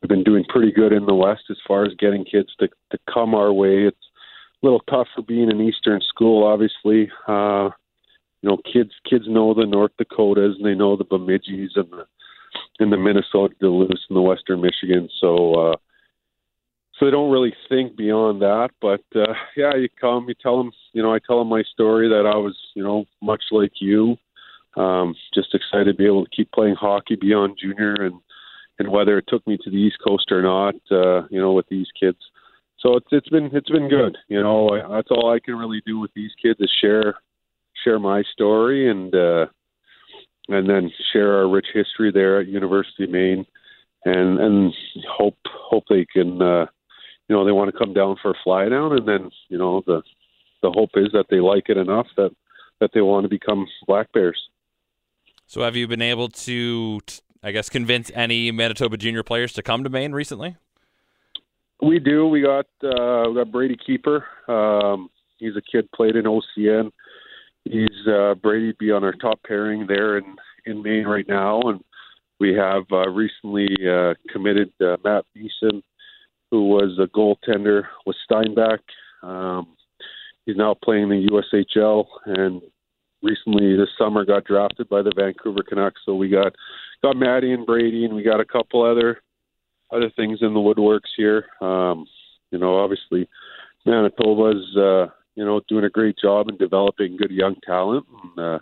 we've 0.00 0.08
been 0.08 0.24
doing 0.24 0.44
pretty 0.48 0.72
good 0.72 0.92
in 0.92 1.06
the 1.06 1.14
West 1.14 1.44
as 1.50 1.56
far 1.66 1.84
as 1.84 1.92
getting 1.98 2.24
kids 2.24 2.54
to 2.60 2.68
to 2.90 2.98
come 3.12 3.34
our 3.34 3.52
way. 3.52 3.84
It's 3.84 3.96
a 4.62 4.66
little 4.66 4.82
tough 4.90 5.08
for 5.14 5.22
being 5.22 5.50
an 5.50 5.60
Eastern 5.60 6.00
school, 6.08 6.44
obviously. 6.44 7.10
Uh, 7.26 7.70
you 8.42 8.50
know, 8.50 8.58
kids 8.72 8.92
kids 9.08 9.24
know 9.28 9.54
the 9.54 9.66
North 9.66 9.92
Dakotas 9.98 10.56
and 10.56 10.66
they 10.66 10.74
know 10.74 10.96
the 10.96 11.04
Bemidji's 11.04 11.72
and 11.76 11.90
the 11.90 12.06
and 12.78 12.92
the 12.92 12.96
Minnesota 12.96 13.54
Duluth 13.60 13.90
and 14.08 14.16
the 14.16 14.22
Western 14.22 14.60
Michigan. 14.60 15.08
So 15.20 15.54
uh, 15.54 15.76
so 16.98 17.04
they 17.04 17.10
don't 17.10 17.30
really 17.30 17.54
think 17.68 17.96
beyond 17.96 18.42
that. 18.42 18.70
But 18.80 19.04
uh, 19.14 19.34
yeah, 19.56 19.74
you 19.74 19.88
come, 20.00 20.28
you 20.28 20.34
tell 20.34 20.58
them, 20.58 20.72
you 20.92 21.02
know, 21.02 21.12
I 21.12 21.18
tell 21.18 21.38
them 21.38 21.48
my 21.48 21.62
story 21.62 22.08
that 22.08 22.26
I 22.26 22.36
was, 22.36 22.56
you 22.74 22.82
know, 22.82 23.04
much 23.22 23.44
like 23.50 23.72
you, 23.80 24.16
um, 24.76 25.14
just 25.34 25.54
excited 25.54 25.86
to 25.86 25.94
be 25.94 26.06
able 26.06 26.24
to 26.24 26.30
keep 26.34 26.50
playing 26.52 26.76
hockey 26.76 27.16
beyond 27.16 27.58
junior 27.60 27.94
and 27.94 28.14
and 28.78 28.90
whether 28.90 29.18
it 29.18 29.24
took 29.28 29.46
me 29.46 29.58
to 29.62 29.70
the 29.70 29.76
East 29.76 29.96
Coast 30.06 30.30
or 30.30 30.42
not, 30.42 30.74
uh, 30.90 31.26
you 31.30 31.40
know, 31.40 31.52
with 31.52 31.66
these 31.68 31.86
kids. 31.98 32.18
So 32.78 32.96
it's 32.96 33.06
it's 33.10 33.28
been 33.28 33.50
it's 33.52 33.70
been 33.70 33.88
good. 33.88 34.16
You 34.28 34.42
know, 34.42 34.68
I, 34.70 34.96
that's 34.96 35.10
all 35.10 35.32
I 35.32 35.40
can 35.40 35.56
really 35.56 35.82
do 35.86 35.98
with 35.98 36.10
these 36.14 36.32
kids 36.40 36.60
is 36.60 36.70
share 36.80 37.14
share 37.84 37.98
my 37.98 38.22
story 38.32 38.90
and 38.90 39.14
uh, 39.14 39.46
and 40.48 40.68
then 40.68 40.90
share 41.12 41.38
our 41.38 41.48
rich 41.48 41.66
history 41.72 42.12
there 42.12 42.40
at 42.40 42.48
University 42.48 43.04
of 43.04 43.10
Maine, 43.10 43.46
and 44.04 44.38
and 44.38 44.74
hope 45.08 45.38
hope 45.46 45.84
they 45.88 46.04
can 46.04 46.42
uh, 46.42 46.66
you 47.28 47.34
know 47.34 47.44
they 47.44 47.52
want 47.52 47.72
to 47.72 47.78
come 47.78 47.94
down 47.94 48.16
for 48.20 48.32
a 48.32 48.42
fly 48.44 48.68
down, 48.68 48.92
and 48.92 49.08
then 49.08 49.30
you 49.48 49.58
know 49.58 49.82
the 49.86 50.02
the 50.62 50.70
hope 50.70 50.90
is 50.96 51.08
that 51.12 51.26
they 51.30 51.40
like 51.40 51.68
it 51.68 51.76
enough 51.78 52.06
that 52.16 52.30
that 52.80 52.90
they 52.92 53.00
want 53.00 53.24
to 53.24 53.28
become 53.28 53.66
black 53.86 54.12
bears. 54.12 54.40
So, 55.48 55.62
have 55.62 55.76
you 55.76 55.86
been 55.86 56.02
able 56.02 56.28
to, 56.28 57.00
I 57.42 57.52
guess, 57.52 57.68
convince 57.68 58.10
any 58.14 58.50
Manitoba 58.50 58.96
junior 58.96 59.22
players 59.22 59.52
to 59.54 59.62
come 59.62 59.84
to 59.84 59.90
Maine 59.90 60.12
recently? 60.12 60.56
We 61.82 61.98
do. 61.98 62.26
We 62.26 62.40
got 62.40 62.66
uh, 62.82 63.28
we 63.28 63.36
got 63.36 63.52
Brady 63.52 63.76
Keeper. 63.86 64.24
Um, 64.48 65.10
he's 65.38 65.56
a 65.56 65.62
kid 65.62 65.90
played 65.92 66.16
in 66.16 66.24
OCN. 66.24 66.90
He's 67.64 68.06
uh, 68.08 68.34
Brady 68.34 68.74
be 68.78 68.90
on 68.92 69.04
our 69.04 69.12
top 69.12 69.40
pairing 69.46 69.86
there 69.86 70.18
in 70.18 70.36
in 70.64 70.82
Maine 70.82 71.06
right 71.06 71.28
now, 71.28 71.60
and 71.62 71.80
we 72.40 72.54
have 72.54 72.84
uh, 72.92 73.08
recently 73.10 73.68
uh, 73.88 74.14
committed 74.30 74.72
uh, 74.80 74.96
Matt 75.04 75.24
Thiessen, 75.36 75.82
who 76.50 76.68
was 76.68 76.98
a 76.98 77.06
goaltender 77.06 77.84
with 78.04 78.16
Steinbach. 78.24 78.80
Um, 79.22 79.76
he's 80.44 80.56
now 80.56 80.74
playing 80.82 81.08
the 81.08 81.28
USHL, 81.30 82.06
and 82.26 82.62
recently 83.22 83.76
this 83.76 83.88
summer 83.98 84.24
got 84.24 84.44
drafted 84.44 84.88
by 84.88 85.02
the 85.02 85.12
Vancouver 85.16 85.62
Canucks. 85.66 86.00
So 86.04 86.14
we 86.14 86.28
got 86.28 86.54
got 87.02 87.16
Maddie 87.16 87.52
and 87.52 87.66
Brady, 87.66 88.04
and 88.04 88.14
we 88.14 88.22
got 88.22 88.40
a 88.40 88.44
couple 88.44 88.82
other 88.82 89.20
other 89.92 90.10
things 90.16 90.38
in 90.42 90.52
the 90.52 90.60
woodworks 90.60 91.10
here. 91.16 91.46
Um, 91.60 92.06
you 92.50 92.58
know, 92.58 92.76
obviously 92.76 93.28
Manitoba's 93.84 94.76
uh, 94.76 95.12
you 95.34 95.44
know 95.44 95.60
doing 95.68 95.84
a 95.84 95.90
great 95.90 96.16
job 96.18 96.48
in 96.48 96.56
developing 96.56 97.16
good 97.16 97.30
young 97.30 97.56
talent. 97.64 98.06
And, 98.22 98.38
uh, 98.38 98.58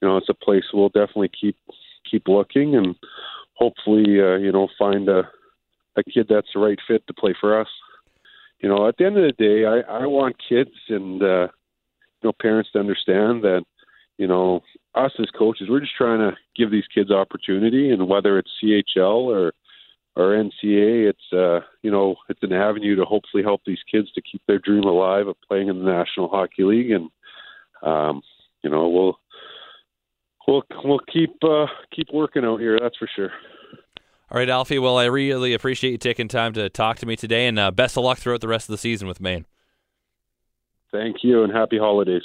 you 0.00 0.08
know, 0.08 0.16
it's 0.16 0.28
a 0.28 0.34
place 0.34 0.64
we'll 0.72 0.88
definitely 0.88 1.30
keep 1.38 1.56
keep 2.10 2.28
looking 2.28 2.74
and 2.76 2.96
hopefully 3.54 4.20
uh, 4.20 4.36
you 4.36 4.52
know 4.52 4.68
find 4.78 5.08
a 5.08 5.28
a 5.96 6.04
kid 6.04 6.26
that's 6.28 6.48
the 6.54 6.60
right 6.60 6.78
fit 6.86 7.06
to 7.06 7.14
play 7.14 7.34
for 7.40 7.60
us. 7.60 7.68
You 8.60 8.68
know, 8.68 8.86
at 8.88 8.96
the 8.96 9.06
end 9.06 9.16
of 9.16 9.24
the 9.24 9.32
day, 9.32 9.64
I, 9.64 10.02
I 10.02 10.06
want 10.06 10.36
kids 10.46 10.70
and 10.88 11.22
uh, 11.22 11.48
you 12.22 12.24
know 12.24 12.32
parents 12.40 12.70
to 12.72 12.78
understand 12.78 13.42
that 13.42 13.64
you 14.20 14.26
know 14.26 14.60
us 14.94 15.12
as 15.18 15.30
coaches, 15.36 15.68
we're 15.70 15.80
just 15.80 15.96
trying 15.96 16.18
to 16.18 16.36
give 16.54 16.70
these 16.70 16.84
kids 16.94 17.10
opportunity, 17.10 17.90
and 17.90 18.06
whether 18.06 18.38
it's 18.38 18.50
CHL 18.62 19.24
or 19.24 19.52
or 20.14 20.32
NCAA, 20.32 21.08
it's 21.08 21.32
uh, 21.32 21.60
you 21.80 21.90
know 21.90 22.16
it's 22.28 22.42
an 22.42 22.52
avenue 22.52 22.96
to 22.96 23.04
hopefully 23.06 23.42
help 23.42 23.62
these 23.64 23.78
kids 23.90 24.12
to 24.12 24.20
keep 24.20 24.42
their 24.46 24.58
dream 24.58 24.84
alive 24.84 25.26
of 25.26 25.36
playing 25.48 25.68
in 25.68 25.78
the 25.78 25.90
National 25.90 26.28
Hockey 26.28 26.64
League, 26.64 26.90
and 26.90 27.08
um, 27.82 28.20
you 28.62 28.68
know 28.68 28.90
we'll 28.90 29.18
we'll 30.46 30.64
we'll 30.84 31.00
keep 31.10 31.32
uh, 31.42 31.66
keep 31.90 32.08
working 32.12 32.44
out 32.44 32.60
here. 32.60 32.78
That's 32.78 32.98
for 32.98 33.08
sure. 33.16 33.30
All 34.30 34.38
right, 34.38 34.50
Alfie. 34.50 34.78
Well, 34.78 34.98
I 34.98 35.06
really 35.06 35.54
appreciate 35.54 35.92
you 35.92 35.98
taking 35.98 36.28
time 36.28 36.52
to 36.52 36.68
talk 36.68 36.98
to 36.98 37.06
me 37.06 37.16
today, 37.16 37.46
and 37.46 37.58
uh, 37.58 37.70
best 37.70 37.96
of 37.96 38.04
luck 38.04 38.18
throughout 38.18 38.42
the 38.42 38.48
rest 38.48 38.68
of 38.68 38.74
the 38.74 38.78
season 38.78 39.08
with 39.08 39.18
Maine. 39.18 39.46
Thank 40.92 41.18
you, 41.22 41.42
and 41.42 41.50
happy 41.50 41.78
holidays. 41.78 42.22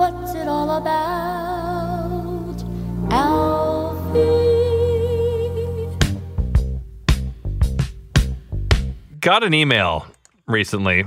What's 0.00 0.34
it 0.34 0.48
all 0.48 0.78
about, 0.78 2.56
Alfie? 3.10 4.18
Got 9.20 9.44
an 9.44 9.52
email 9.52 10.06
recently. 10.46 11.04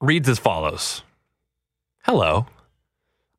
Reads 0.00 0.30
as 0.30 0.38
follows 0.38 1.02
Hello. 2.04 2.46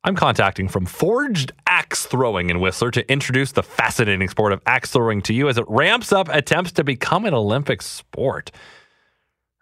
I'm 0.04 0.16
contacting 0.16 0.68
from 0.68 0.86
Forged 0.86 1.54
Axe 1.66 2.06
Throwing 2.06 2.52
in 2.52 2.60
Whistler 2.60 2.92
to 2.92 3.12
introduce 3.12 3.54
the 3.54 3.64
fascinating 3.64 4.30
sport 4.30 4.54
of 4.54 4.62
axe 4.68 4.92
throwing 4.92 5.24
to 5.24 5.34
you 5.34 5.50
as 5.50 5.58
it 5.58 5.66
ramps 5.68 6.14
up 6.14 6.30
attempts 6.30 6.74
to 6.74 6.84
become 6.84 7.26
an 7.26 7.34
Olympic 7.34 7.82
sport. 7.82 8.52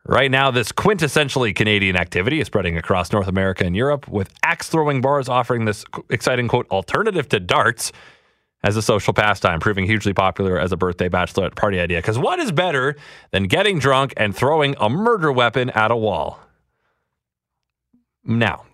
Right 0.09 0.31
now, 0.31 0.49
this 0.49 0.71
quintessentially 0.71 1.55
Canadian 1.55 1.95
activity 1.95 2.39
is 2.39 2.47
spreading 2.47 2.79
across 2.79 3.11
North 3.11 3.27
America 3.27 3.63
and 3.63 3.75
Europe, 3.75 4.07
with 4.07 4.33
axe 4.41 4.67
throwing 4.67 5.01
bars 5.01 5.29
offering 5.29 5.65
this 5.65 5.85
exciting, 6.09 6.47
quote, 6.47 6.67
alternative 6.71 7.29
to 7.29 7.39
darts 7.39 7.91
as 8.63 8.75
a 8.75 8.81
social 8.81 9.13
pastime, 9.13 9.59
proving 9.59 9.85
hugely 9.85 10.11
popular 10.11 10.57
as 10.57 10.71
a 10.71 10.77
birthday 10.77 11.09
bachelorette 11.09 11.55
party 11.55 11.79
idea. 11.79 11.99
Because 11.99 12.17
what 12.17 12.39
is 12.39 12.51
better 12.51 12.95
than 13.29 13.43
getting 13.43 13.77
drunk 13.77 14.15
and 14.17 14.35
throwing 14.35 14.75
a 14.79 14.89
murder 14.89 15.31
weapon 15.31 15.69
at 15.69 15.91
a 15.91 15.95
wall? 15.95 16.39
Now, 18.23 18.65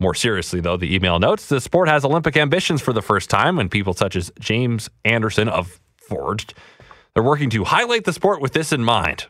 more 0.00 0.16
seriously, 0.16 0.60
though, 0.60 0.76
the 0.76 0.92
email 0.92 1.20
notes 1.20 1.46
the 1.46 1.60
sport 1.60 1.88
has 1.88 2.04
Olympic 2.04 2.36
ambitions 2.36 2.82
for 2.82 2.92
the 2.92 3.02
first 3.02 3.30
time 3.30 3.54
when 3.54 3.68
people 3.68 3.94
such 3.94 4.16
as 4.16 4.32
James 4.40 4.90
Anderson 5.04 5.48
of 5.48 5.78
Forged. 6.08 6.54
They're 7.14 7.22
working 7.22 7.50
to 7.50 7.62
highlight 7.62 8.02
the 8.02 8.12
sport 8.12 8.40
with 8.40 8.52
this 8.52 8.72
in 8.72 8.82
mind. 8.82 9.26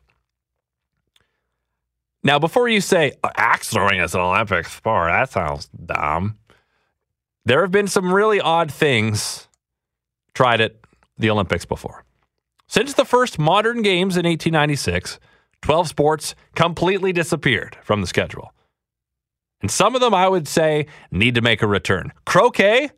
Now, 2.23 2.39
before 2.39 2.69
you 2.69 2.81
say 2.81 3.13
uh, 3.25 3.31
axe 3.37 3.71
throwing 3.71 4.01
is 4.01 4.15
an 4.15 4.21
Olympic 4.21 4.67
sport, 4.67 5.11
that 5.11 5.31
sounds 5.31 5.69
dumb. 5.69 6.37
There 7.45 7.63
have 7.63 7.71
been 7.71 7.89
some 7.89 8.13
really 8.13 8.41
odd 8.41 8.71
things 8.71 9.49
tried 10.35 10.61
at 10.61 10.77
the 11.19 11.31
Olympics 11.31 11.65
before. 11.65 12.05
Since 12.67 12.95
the 12.95 13.05
first 13.05 13.39
modern 13.39 13.83
games 13.83 14.17
in 14.17 14.27
1896, 14.27 15.19
12 15.63 15.89
sports 15.89 16.35
completely 16.55 17.13
disappeared 17.13 17.77
from 17.83 18.01
the 18.01 18.07
schedule. 18.07 18.53
And 19.61 19.71
some 19.71 19.95
of 19.95 20.01
them 20.01 20.15
I 20.15 20.29
would 20.29 20.47
say 20.49 20.87
need 21.11 21.35
to 21.35 21.43
make 21.43 21.63
a 21.63 21.67
return. 21.67 22.13
Croquet, 22.27 22.91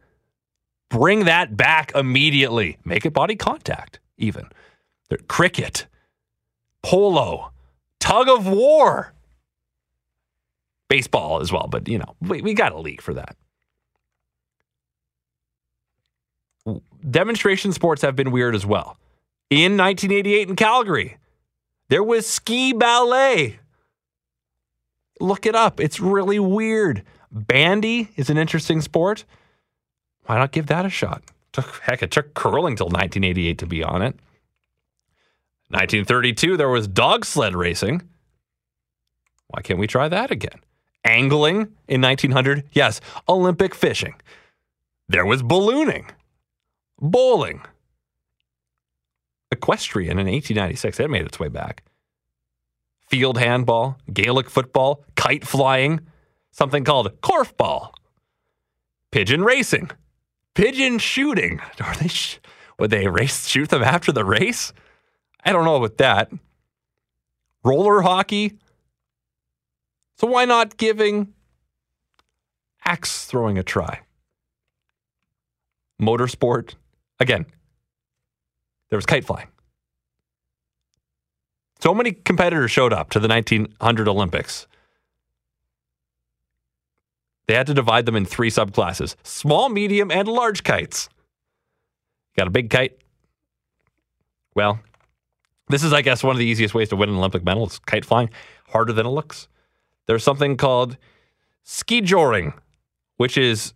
bring 0.91 1.25
that 1.25 1.57
back 1.57 1.93
immediately. 1.95 2.79
Make 2.85 3.07
it 3.07 3.13
body 3.13 3.35
contact, 3.35 3.99
even. 4.19 4.49
Cricket, 5.29 5.87
polo, 6.83 7.53
tug 8.03 8.29
of 8.29 8.49
war, 8.49 9.15
baseball 10.89 11.41
as 11.41 11.53
well. 11.53 11.69
But, 11.71 11.89
you 11.89 11.99
know, 11.99 12.17
we, 12.21 12.43
we 12.43 12.53
got 12.53 12.73
a 12.73 12.79
league 12.79 13.01
for 13.01 13.15
that. 13.15 13.37
Demonstration 17.09 17.73
sports 17.73 18.03
have 18.03 18.17
been 18.17 18.33
weird 18.33 18.55
as 18.55 18.67
well. 18.67 18.97
In 19.51 19.77
1988 19.77 20.49
in 20.49 20.57
Calgary, 20.57 21.17
there 21.89 22.03
was 22.03 22.27
ski 22.27 22.73
ballet. 22.73 23.59
Look 25.21 25.47
it 25.47 25.55
up. 25.55 25.79
It's 25.79 26.01
really 26.01 26.41
weird. 26.41 27.05
Bandy 27.31 28.09
is 28.17 28.31
an 28.31 28.39
interesting 28.39 28.81
sport. 28.81 29.25
Why 30.27 30.39
not 30.39 30.53
give 30.53 30.67
that 30.67 30.85
a 30.85 30.91
shot? 30.91 31.23
Heck, 31.83 32.03
it 32.03 32.11
took 32.11 32.35
curling 32.35 32.77
till 32.77 32.87
1988 32.87 33.59
to 33.59 33.67
be 33.67 33.85
on 33.85 34.03
it. 34.03 34.17
1932, 35.73 36.57
there 36.57 36.69
was 36.69 36.87
dog 36.87 37.25
sled 37.25 37.55
racing. 37.55 38.03
Why 39.49 39.63
can't 39.63 39.79
we 39.79 39.87
try 39.87 40.09
that 40.09 40.31
again? 40.31 40.61
Angling 41.05 41.73
in 41.89 42.01
1900, 42.01 42.69
yes. 42.73 43.01
Olympic 43.29 43.75
fishing. 43.75 44.15
There 45.09 45.27
was 45.27 45.43
ballooning, 45.43 46.11
bowling, 47.01 47.63
equestrian 49.51 50.19
in 50.19 50.27
1896. 50.27 50.99
That 50.99 51.11
made 51.11 51.27
its 51.27 51.41
way 51.41 51.49
back 51.49 51.83
field 53.13 53.37
handball, 53.37 53.99
Gaelic 54.11 54.49
football, 54.49 55.05
kite 55.17 55.47
flying, 55.47 56.01
something 56.51 56.83
called 56.83 57.21
korfball, 57.21 57.91
pigeon 59.11 59.43
racing, 59.45 59.91
pigeon 60.55 60.99
shooting. 60.99 61.61
Are 61.81 61.95
they 61.97 62.09
sh- 62.09 62.39
would 62.79 62.91
they 62.91 63.09
race 63.09 63.47
shoot 63.47 63.69
them 63.69 63.83
after 63.83 64.13
the 64.13 64.25
race? 64.25 64.73
I 65.45 65.53
don't 65.53 65.65
know 65.65 65.77
about 65.77 65.99
that. 65.99 66.31
Roller 67.65 68.03
hockey. 68.03 68.59
So 70.19 70.27
why 70.27 70.45
not 70.45 70.77
giving 70.77 71.33
axe 72.85 73.25
throwing 73.25 73.59
a 73.59 73.63
try? 73.63 74.01
Motorsport. 76.01 76.75
Again, 77.21 77.47
there 78.91 78.97
was 78.97 79.07
kite 79.07 79.25
flying. 79.25 79.49
So 81.81 81.95
many 81.95 82.13
competitors 82.13 82.71
showed 82.71 82.93
up 82.93 83.11
to 83.11 83.21
the 83.21 83.27
1900 83.29 84.07
Olympics. 84.09 84.67
They 87.49 87.55
had 87.55 87.67
to 87.67 87.75
divide 87.75 88.07
them 88.07 88.17
in 88.17 88.25
three 88.25 88.51
subclasses 88.51 89.17
small, 89.25 89.69
medium, 89.69 90.11
and 90.11 90.29
large 90.29 90.63
kites. 90.63 91.09
Got 92.37 92.47
a 92.47 92.51
big 92.51 92.71
kite? 92.71 92.99
Well, 94.55 94.81
this 95.73 95.83
is, 95.83 95.93
I 95.93 96.03
guess, 96.03 96.23
one 96.23 96.35
of 96.35 96.39
the 96.39 96.47
easiest 96.47 96.75
ways 96.75 96.89
to 96.91 96.97
win 96.97 97.09
an 97.09 97.17
Olympic 97.17 97.45
medal. 97.45 97.65
It's 97.65 97.79
kite 97.79 98.05
flying, 98.05 98.31
harder 98.69 98.93
than 98.93 99.07
it 99.07 99.11
looks. 99.11 99.49
There's 100.07 100.25
something 100.25 100.57
called 100.57 100.97
ski 101.63 102.01
joring, 102.01 102.55
which 103.17 103.39
is 103.39 103.75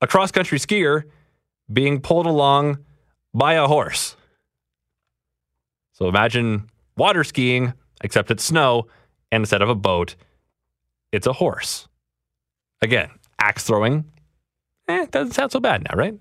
a 0.00 0.06
cross 0.06 0.30
country 0.30 0.58
skier 0.58 1.04
being 1.72 2.00
pulled 2.00 2.26
along 2.26 2.78
by 3.32 3.54
a 3.54 3.66
horse. 3.66 4.16
So 5.92 6.08
imagine 6.08 6.68
water 6.96 7.24
skiing, 7.24 7.72
except 8.02 8.30
it's 8.30 8.44
snow, 8.44 8.86
and 9.32 9.42
instead 9.42 9.62
of 9.62 9.68
a 9.68 9.74
boat, 9.74 10.16
it's 11.12 11.26
a 11.26 11.32
horse. 11.32 11.88
Again, 12.82 13.10
axe 13.40 13.64
throwing, 13.64 14.04
eh, 14.88 15.06
doesn't 15.10 15.32
sound 15.32 15.52
so 15.52 15.60
bad 15.60 15.84
now, 15.84 15.96
right? 15.96 16.14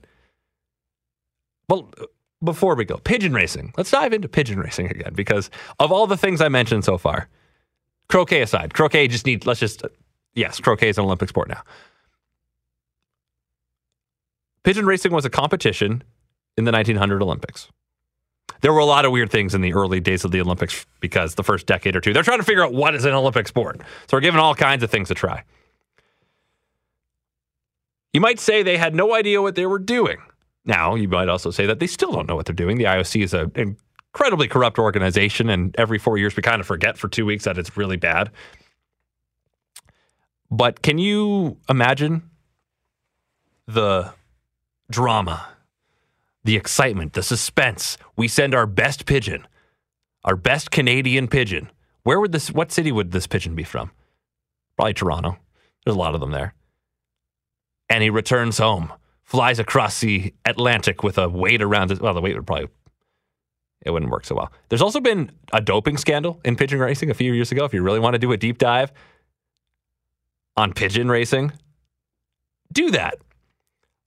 Well, 1.70 1.92
before 2.44 2.76
we 2.76 2.86
go, 2.86 2.98
pigeon 2.98 3.34
racing. 3.34 3.74
Let's 3.78 3.92
dive 3.92 4.14
into 4.14 4.28
pigeon 4.28 4.60
racing 4.60 4.88
again 4.88 5.14
because 5.14 5.50
of 5.80 5.92
all 5.92 6.08
the 6.08 6.18
things 6.18 6.42
I 6.42 6.50
mentioned 6.50 6.86
so 6.86 6.98
far, 6.98 7.30
croquet 8.10 8.42
aside, 8.42 8.74
croquet 8.74 9.08
just 9.08 9.26
need, 9.26 9.46
let's 9.46 9.60
just, 9.60 9.84
yes, 10.34 10.60
croquet 10.60 10.90
is 10.90 10.98
an 10.98 11.06
Olympic 11.06 11.30
sport 11.30 11.50
now. 11.50 11.64
Pigeon 14.64 14.86
racing 14.86 15.12
was 15.12 15.26
a 15.26 15.30
competition 15.30 16.04
in 16.58 16.64
the 16.66 16.72
1900 16.72 17.22
Olympics. 17.22 17.70
There 18.62 18.72
were 18.72 18.80
a 18.80 18.86
lot 18.86 19.04
of 19.04 19.12
weird 19.12 19.30
things 19.30 19.54
in 19.54 19.60
the 19.60 19.74
early 19.74 20.00
days 20.00 20.24
of 20.24 20.32
the 20.32 20.40
Olympics 20.40 20.86
because 21.02 21.36
the 21.36 21.44
first 21.44 21.66
decade 21.66 21.98
or 21.98 22.02
two, 22.02 22.14
they're 22.14 22.24
trying 22.24 22.40
to 22.40 22.46
figure 22.46 22.64
out 22.64 22.74
what 22.74 22.96
is 22.96 23.04
an 23.04 23.14
Olympic 23.14 23.48
sport. 23.48 23.82
So 24.08 24.16
we're 24.16 24.22
giving 24.22 24.40
all 24.40 24.56
kinds 24.56 24.84
of 24.84 24.90
things 24.90 25.12
a 25.12 25.16
try. 25.16 25.44
You 28.14 28.22
might 28.22 28.40
say 28.40 28.64
they 28.64 28.78
had 28.78 28.96
no 28.96 29.14
idea 29.14 29.42
what 29.42 29.56
they 29.56 29.66
were 29.66 29.80
doing. 29.80 30.20
Now, 30.66 30.96
you 30.96 31.08
might 31.08 31.30
also 31.30 31.52
say 31.52 31.66
that 31.66 31.80
they 31.80 31.88
still 31.88 32.12
don't 32.12 32.28
know 32.28 32.36
what 32.36 32.46
they're 32.46 32.56
doing. 32.56 32.78
The 32.78 32.86
IOC 32.86 33.24
is 33.24 33.34
an 33.34 33.52
incredibly 34.14 34.48
corrupt 34.48 34.80
organization, 34.80 35.50
and 35.50 35.76
every 35.78 35.98
four 35.98 36.18
years 36.18 36.36
we 36.36 36.44
kind 36.44 36.62
of 36.62 36.68
forget 36.68 36.98
for 36.98 37.08
two 37.08 37.26
weeks 37.26 37.44
that 37.44 37.58
it's 37.58 37.76
really 37.76 37.98
bad. 37.98 38.32
But 40.50 40.82
can 40.82 41.00
you 41.00 41.58
imagine 41.68 42.30
the 43.68 44.14
drama, 44.90 45.48
the 46.44 46.56
excitement, 46.56 47.14
the 47.14 47.24
suspense? 47.24 47.98
We 48.16 48.28
send 48.28 48.56
our 48.56 48.68
best 48.68 49.06
pigeon, 49.06 49.48
our 50.24 50.36
best 50.36 50.72
Canadian 50.72 51.28
pigeon. 51.28 51.72
Where 52.04 52.20
would 52.20 52.32
this, 52.32 52.52
what 52.52 52.72
city 52.72 52.92
would 52.92 53.12
this 53.12 53.28
pigeon 53.28 53.56
be 53.56 53.64
from? 53.64 53.92
Probably 54.76 54.94
Toronto. 54.94 55.38
There's 55.84 55.96
a 55.96 56.00
lot 56.00 56.14
of 56.14 56.22
them 56.22 56.32
there. 56.32 56.54
And 57.90 58.04
he 58.04 58.10
returns 58.10 58.60
home 58.60 58.94
flies 59.24 59.60
across 59.60 60.02
the 60.02 60.34
Atlantic 60.46 61.04
with 61.04 61.18
a 61.18 61.30
weight 61.30 61.62
around 61.62 61.92
it. 61.92 62.02
Well, 62.02 62.14
the 62.14 62.22
weight 62.22 62.36
would 62.36 62.46
probably 62.46 62.68
it 63.86 63.92
wouldn't 63.92 64.12
work 64.12 64.26
so 64.26 64.36
well. 64.36 64.52
There's 64.70 64.82
also 64.82 65.00
been 65.00 65.32
a 65.52 65.62
doping 65.62 65.98
scandal 65.98 66.40
in 66.46 66.56
pigeon 66.56 66.80
racing 66.80 67.10
a 67.10 67.14
few 67.14 67.34
years 67.34 67.52
ago. 67.52 67.66
If 67.66 67.74
you 67.74 67.82
really 67.82 68.00
want 68.00 68.14
to 68.14 68.20
do 68.20 68.32
a 68.32 68.38
deep 68.38 68.58
dive 68.58 68.92
on 70.56 70.74
pigeon 70.74 71.10
racing, 71.10 71.52
do 72.72 72.92
that. 72.92 73.18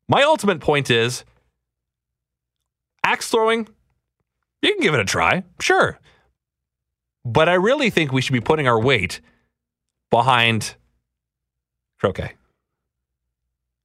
My 0.09 0.23
ultimate 0.23 0.61
point 0.61 0.91
is 0.91 1.25
axe 3.05 3.29
throwing, 3.29 3.69
you 4.63 4.73
can 4.73 4.81
give 4.81 4.95
it 4.95 5.01
a 5.01 5.05
try, 5.05 5.45
sure. 5.61 5.99
But 7.25 7.49
I 7.49 7.55
really 7.55 7.91
think 7.91 8.13
we 8.13 8.23
should 8.23 8.33
be 8.33 8.41
putting 8.41 8.67
our 8.67 8.81
weight 8.81 9.21
behind 10.11 10.77
croquet. 11.99 12.35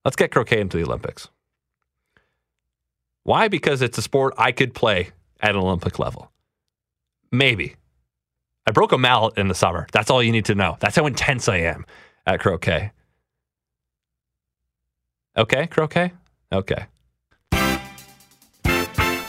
Let's 0.03 0.15
get 0.15 0.31
croquet 0.31 0.59
into 0.61 0.77
the 0.77 0.83
Olympics. 0.83 1.29
Why? 3.23 3.47
Because 3.47 3.81
it's 3.81 3.97
a 3.97 4.01
sport 4.01 4.33
I 4.37 4.51
could 4.51 4.73
play 4.73 5.09
at 5.39 5.51
an 5.51 5.57
Olympic 5.57 5.99
level. 5.99 6.31
Maybe. 7.31 7.75
I 8.67 8.71
broke 8.71 8.91
a 8.91 8.97
mallet 8.97 9.37
in 9.37 9.47
the 9.47 9.55
summer. 9.55 9.87
That's 9.91 10.09
all 10.09 10.21
you 10.21 10.31
need 10.31 10.45
to 10.45 10.55
know. 10.55 10.77
That's 10.79 10.95
how 10.95 11.05
intense 11.05 11.47
I 11.47 11.57
am 11.57 11.85
at 12.25 12.39
croquet. 12.39 12.91
Okay, 15.37 15.67
croquet? 15.67 16.11
Okay. 16.51 16.85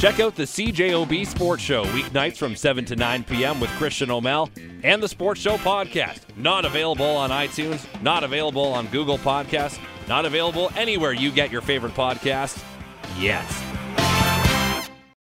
Check 0.03 0.19
out 0.19 0.35
the 0.35 0.43
CJOB 0.43 1.25
Sports 1.29 1.63
Show 1.63 1.85
weeknights 1.85 2.37
from 2.37 2.57
7 2.57 2.85
to 2.87 2.97
9 2.97 3.23
p.m. 3.23 3.61
with 3.61 3.71
Christian 3.71 4.11
O'Mel 4.11 4.51
and 4.83 5.01
the 5.01 5.07
Sports 5.07 5.41
Show 5.41 5.57
podcast. 5.59 6.23
Not 6.37 6.65
available 6.65 7.07
on 7.07 7.31
iTunes, 7.31 7.87
not 8.03 8.25
available 8.25 8.65
on 8.65 8.89
Google 8.89 9.19
Podcasts, 9.19 9.79
not 10.13 10.27
available 10.27 10.71
anywhere 10.77 11.15
you 11.15 11.31
get 11.31 11.51
your 11.51 11.63
favorite 11.63 11.95
podcast 11.95 12.63
yet. 13.19 13.72